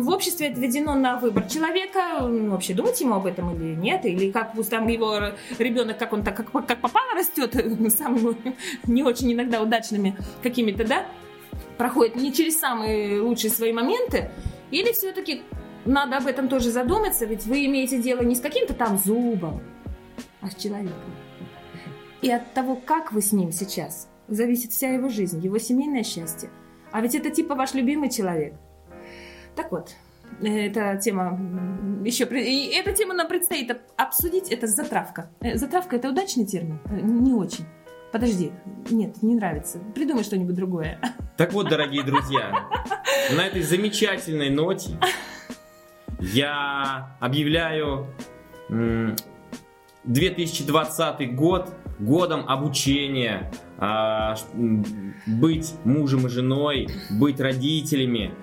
в 0.00 0.08
обществе 0.08 0.48
отведено 0.48 0.94
на 0.94 1.16
выбор 1.16 1.44
человека, 1.48 2.18
вообще 2.20 2.74
думать 2.74 3.00
ему 3.00 3.14
об 3.14 3.26
этом 3.26 3.54
или 3.54 3.74
нет, 3.74 4.04
или 4.04 4.30
как 4.30 4.54
пусть 4.54 4.70
там 4.70 4.86
его 4.88 5.32
ребенок, 5.58 5.98
как 5.98 6.12
он 6.12 6.22
так, 6.22 6.36
как, 6.36 6.50
как 6.66 6.80
попало 6.80 7.14
растет, 7.14 7.54
самыми 7.96 8.56
не 8.86 9.02
очень 9.02 9.32
иногда 9.32 9.62
удачными 9.62 10.16
какими-то, 10.42 10.86
да, 10.86 11.06
проходит 11.78 12.16
не 12.16 12.32
через 12.32 12.58
самые 12.58 13.20
лучшие 13.20 13.50
свои 13.50 13.72
моменты, 13.72 14.30
или 14.70 14.92
все-таки 14.92 15.42
надо 15.84 16.18
об 16.18 16.26
этом 16.26 16.48
тоже 16.48 16.70
задуматься, 16.70 17.24
ведь 17.24 17.44
вы 17.46 17.66
имеете 17.66 18.00
дело 18.00 18.20
не 18.20 18.34
с 18.34 18.40
каким-то 18.40 18.74
там 18.74 18.98
зубом, 18.98 19.60
а 20.40 20.50
с 20.50 20.54
человеком. 20.54 20.92
И 22.20 22.30
от 22.30 22.54
того, 22.54 22.76
как 22.76 23.12
вы 23.12 23.20
с 23.20 23.32
ним 23.32 23.50
сейчас, 23.50 24.08
зависит 24.28 24.70
вся 24.70 24.90
его 24.90 25.08
жизнь, 25.08 25.42
его 25.42 25.58
семейное 25.58 26.04
счастье– 26.04 26.50
а 26.92 27.00
ведь 27.00 27.14
это 27.14 27.30
типа 27.30 27.54
ваш 27.54 27.74
любимый 27.74 28.10
человек. 28.10 28.54
Так 29.56 29.72
вот, 29.72 29.94
эта 30.40 30.96
тема 30.96 31.38
еще... 32.04 32.24
И 32.24 32.74
эта 32.74 32.92
тема 32.92 33.14
нам 33.14 33.28
предстоит 33.28 33.70
обсудить. 33.96 34.50
Это 34.50 34.66
затравка. 34.66 35.30
Э, 35.40 35.56
затравка– 35.56 35.96
это 35.98 36.08
удачный 36.08 36.46
термин? 36.46 36.78
Э, 36.86 37.00
не 37.00 37.32
очень. 37.32 37.64
Подожди, 38.12 38.52
нет, 38.90 39.22
не 39.22 39.34
нравится. 39.34 39.78
Придумай 39.94 40.22
что-нибудь 40.22 40.54
другое. 40.54 40.98
Так 41.38 41.54
вот, 41.54 41.70
дорогие 41.70 42.02
друзья, 42.02 42.68
на 43.34 43.46
этой 43.46 43.62
замечательной 43.62 44.50
ноте 44.50 44.98
я 46.20 47.16
объявляю 47.20 48.06
2020 50.04 51.34
год 51.34 51.72
годом 52.02 52.44
обучения, 52.48 53.50
а, 53.78 54.34
быть 55.26 55.74
мужем 55.84 56.26
и 56.26 56.28
женой, 56.28 56.88
быть 57.10 57.40
родителями, 57.40 58.34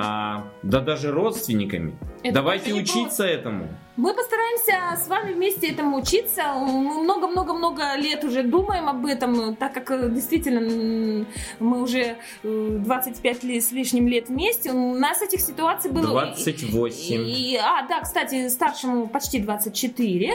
а, 0.00 0.44
да 0.62 0.80
даже 0.80 1.10
родственниками. 1.10 1.96
Это 2.22 2.34
Давайте 2.34 2.72
учиться 2.74 3.24
этому. 3.24 3.68
Мы 3.96 4.14
постараемся 4.14 5.04
с 5.04 5.08
вами 5.08 5.32
вместе 5.32 5.68
этому 5.72 5.96
учиться. 5.98 6.42
Мы 6.54 7.02
много-много-много 7.02 7.96
лет 7.96 8.22
уже 8.22 8.44
думаем 8.44 8.88
об 8.88 9.04
этом, 9.06 9.56
так 9.56 9.72
как 9.74 9.90
э, 9.90 10.08
действительно 10.08 11.26
мы 11.58 11.82
уже 11.82 12.16
э, 12.44 12.76
25 12.78 13.42
ли- 13.42 13.60
с 13.60 13.72
лишним 13.72 14.06
лет 14.06 14.28
вместе. 14.28 14.70
У 14.70 14.94
нас 14.94 15.20
этих 15.20 15.40
ситуаций 15.40 15.90
было... 15.90 16.06
28. 16.06 17.22
И, 17.26 17.56
а, 17.56 17.86
да, 17.88 18.00
кстати, 18.00 18.48
старшему 18.48 19.08
почти 19.08 19.40
24. 19.40 20.34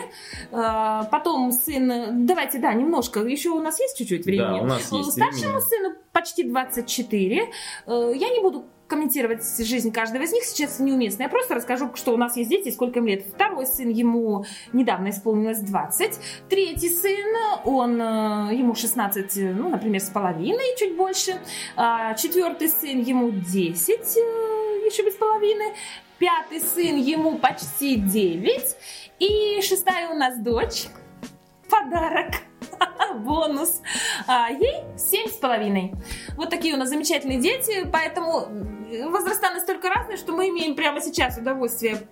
Э, 0.51 1.01
Потом 1.09 1.51
сын... 1.53 2.25
Давайте, 2.25 2.59
да, 2.59 2.73
немножко. 2.73 3.21
Еще 3.21 3.49
у 3.49 3.61
нас 3.61 3.79
есть 3.79 3.97
чуть-чуть 3.97 4.25
времени? 4.25 4.57
Да, 4.59 4.63
у 4.63 4.65
нас 4.65 4.91
есть 4.91 5.11
Старшему 5.13 5.39
времени. 5.41 5.59
сыну 5.69 5.95
почти 6.11 6.43
24. 6.43 7.49
Э, 7.87 8.13
Я 8.13 8.29
не 8.29 8.41
буду 8.41 8.65
комментировать 8.93 9.43
жизнь 9.57 9.91
каждого 9.91 10.21
из 10.21 10.31
них, 10.31 10.43
сейчас 10.43 10.79
неуместно. 10.79 11.23
Я 11.23 11.29
просто 11.29 11.55
расскажу, 11.55 11.89
что 11.95 12.13
у 12.13 12.17
нас 12.17 12.37
есть 12.37 12.49
дети, 12.49 12.69
сколько 12.69 12.99
им 12.99 13.07
лет. 13.07 13.25
Второй 13.25 13.65
сын, 13.65 13.89
ему 13.89 14.45
недавно 14.71 15.09
исполнилось 15.09 15.59
20. 15.61 16.19
Третий 16.47 16.89
сын, 16.89 17.35
он, 17.65 17.99
э, 17.99 18.55
ему 18.55 18.75
16, 18.75 19.37
э, 19.37 19.53
ну, 19.53 19.69
например, 19.69 19.99
с 19.99 20.09
половиной, 20.09 20.77
чуть 20.77 20.95
больше. 20.95 21.41
А, 21.75 22.13
Четвертый 22.13 22.69
сын, 22.69 23.01
ему 23.01 23.31
10, 23.31 24.17
э, 24.17 24.19
еще 24.85 25.03
без 25.03 25.15
половины. 25.15 25.73
Пятый 26.19 26.59
сын, 26.59 26.95
ему 26.95 27.39
почти 27.39 27.95
9. 27.95 28.75
И 29.17 29.59
шестая 29.63 30.09
у 30.09 30.13
нас 30.13 30.37
дочь. 30.37 30.85
Подарок. 31.67 32.35
Бонус. 33.15 33.81
А, 34.27 34.49
ей 34.49 34.83
семь 34.97 35.27
с 35.27 35.33
половиной. 35.33 35.93
Вот 36.35 36.49
такие 36.49 36.73
у 36.73 36.77
нас 36.77 36.89
замечательные 36.89 37.39
дети, 37.39 37.87
поэтому 37.91 38.47
возраста 39.09 39.51
настолько 39.51 39.89
разные, 39.89 40.17
что 40.17 40.31
мы 40.33 40.49
имеем 40.49 40.75
прямо 40.75 41.01
сейчас 41.01 41.37
удовольствие 41.37 42.07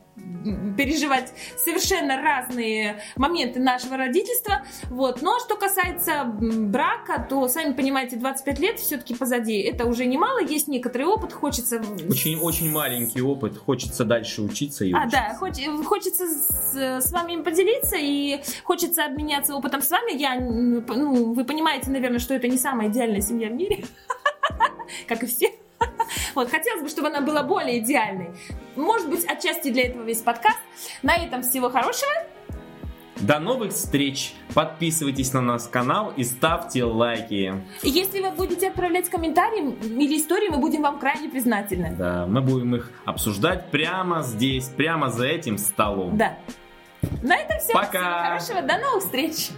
переживать 0.78 1.32
совершенно 1.58 2.22
разные 2.22 3.02
моменты 3.16 3.60
нашего 3.60 3.98
родительства. 3.98 4.64
Вот. 4.90 5.22
Но 5.22 5.40
что 5.40 5.56
касается 5.56 6.24
брака, 6.26 7.26
то, 7.30 7.48
сами 7.48 7.74
понимаете, 7.74 8.18
25 8.18 8.60
лет 8.60 8.80
все-таки 8.80 9.16
позади. 9.16 9.60
Это 9.60 9.86
уже 9.86 10.06
немало, 10.06 10.40
есть 10.42 10.68
некоторый 10.68 11.04
опыт, 11.04 11.34
хочется... 11.34 11.78
м, 11.78 11.98
Очень, 12.10 12.38
очень 12.40 12.70
маленький 12.72 13.22
опыт. 13.22 13.58
Хочется 13.58 14.04
дальше 14.06 14.42
учиться 14.42 14.86
и 14.86 14.92
а, 14.94 15.00
учиться. 15.06 15.18
да, 15.18 15.36
хоч- 15.40 15.86
хочется 15.86 16.28
с, 16.28 16.76
с 16.76 17.12
вами 17.12 17.34
им 17.34 17.44
поделиться 17.44 17.96
и 18.00 18.42
хочется 18.64 19.06
обменяться 19.06 19.56
опытом 19.56 19.82
с 19.82 19.90
вами. 19.90 20.18
Я, 20.18 20.36
ну, 20.40 21.34
вы 21.34 21.44
понимаете, 21.46 21.90
наверное, 21.90 22.20
что 22.20 22.34
это 22.34 22.48
не 22.48 22.58
самая 22.58 22.90
идеальная 22.90 23.22
семья 23.22 23.50
в 23.50 23.54
мире, 23.54 23.86
как 25.08 25.24
и 25.24 25.26
все. 25.28 25.52
Вот, 26.36 26.50
хотелось 26.50 26.82
бы, 26.82 26.90
чтобы 26.90 27.08
она 27.08 27.22
была 27.22 27.44
более 27.44 27.80
идеальной. 27.80 28.32
Может 28.76 29.10
быть, 29.10 29.26
отчасти 29.26 29.70
для 29.70 29.88
этого 29.88 30.04
весь 30.04 30.22
подкаст. 30.22 30.60
На 31.02 31.16
этом 31.16 31.42
всего 31.44 31.70
хорошего. 31.70 32.12
До 33.22 33.40
новых 33.40 33.74
встреч! 33.74 34.34
Подписывайтесь 34.56 35.32
на 35.34 35.42
наш 35.42 35.64
канал 35.64 36.12
и 36.16 36.24
ставьте 36.24 36.84
лайки. 36.84 37.54
Если 37.84 38.20
вы 38.20 38.32
будете 38.32 38.70
отправлять 38.70 39.10
комментарии 39.10 39.76
или 39.84 40.18
истории, 40.18 40.50
мы 40.50 40.58
будем 40.58 40.82
вам 40.82 41.00
крайне 41.00 41.30
признательны. 41.30 41.96
Да, 41.96 42.26
мы 42.28 42.42
будем 42.42 42.76
их 42.76 42.92
обсуждать 43.06 43.70
прямо 43.70 44.24
здесь, 44.24 44.70
прямо 44.70 45.10
за 45.10 45.28
этим 45.28 45.60
столом. 45.60 46.18
Да. 46.18 46.38
На 47.22 47.36
этом 47.38 47.60
все. 47.60 47.74
Пока. 47.74 48.40
Всего 48.40 48.56
хорошего. 48.56 48.62
До 48.64 48.78
новых 48.80 49.04
встреч. 49.04 49.50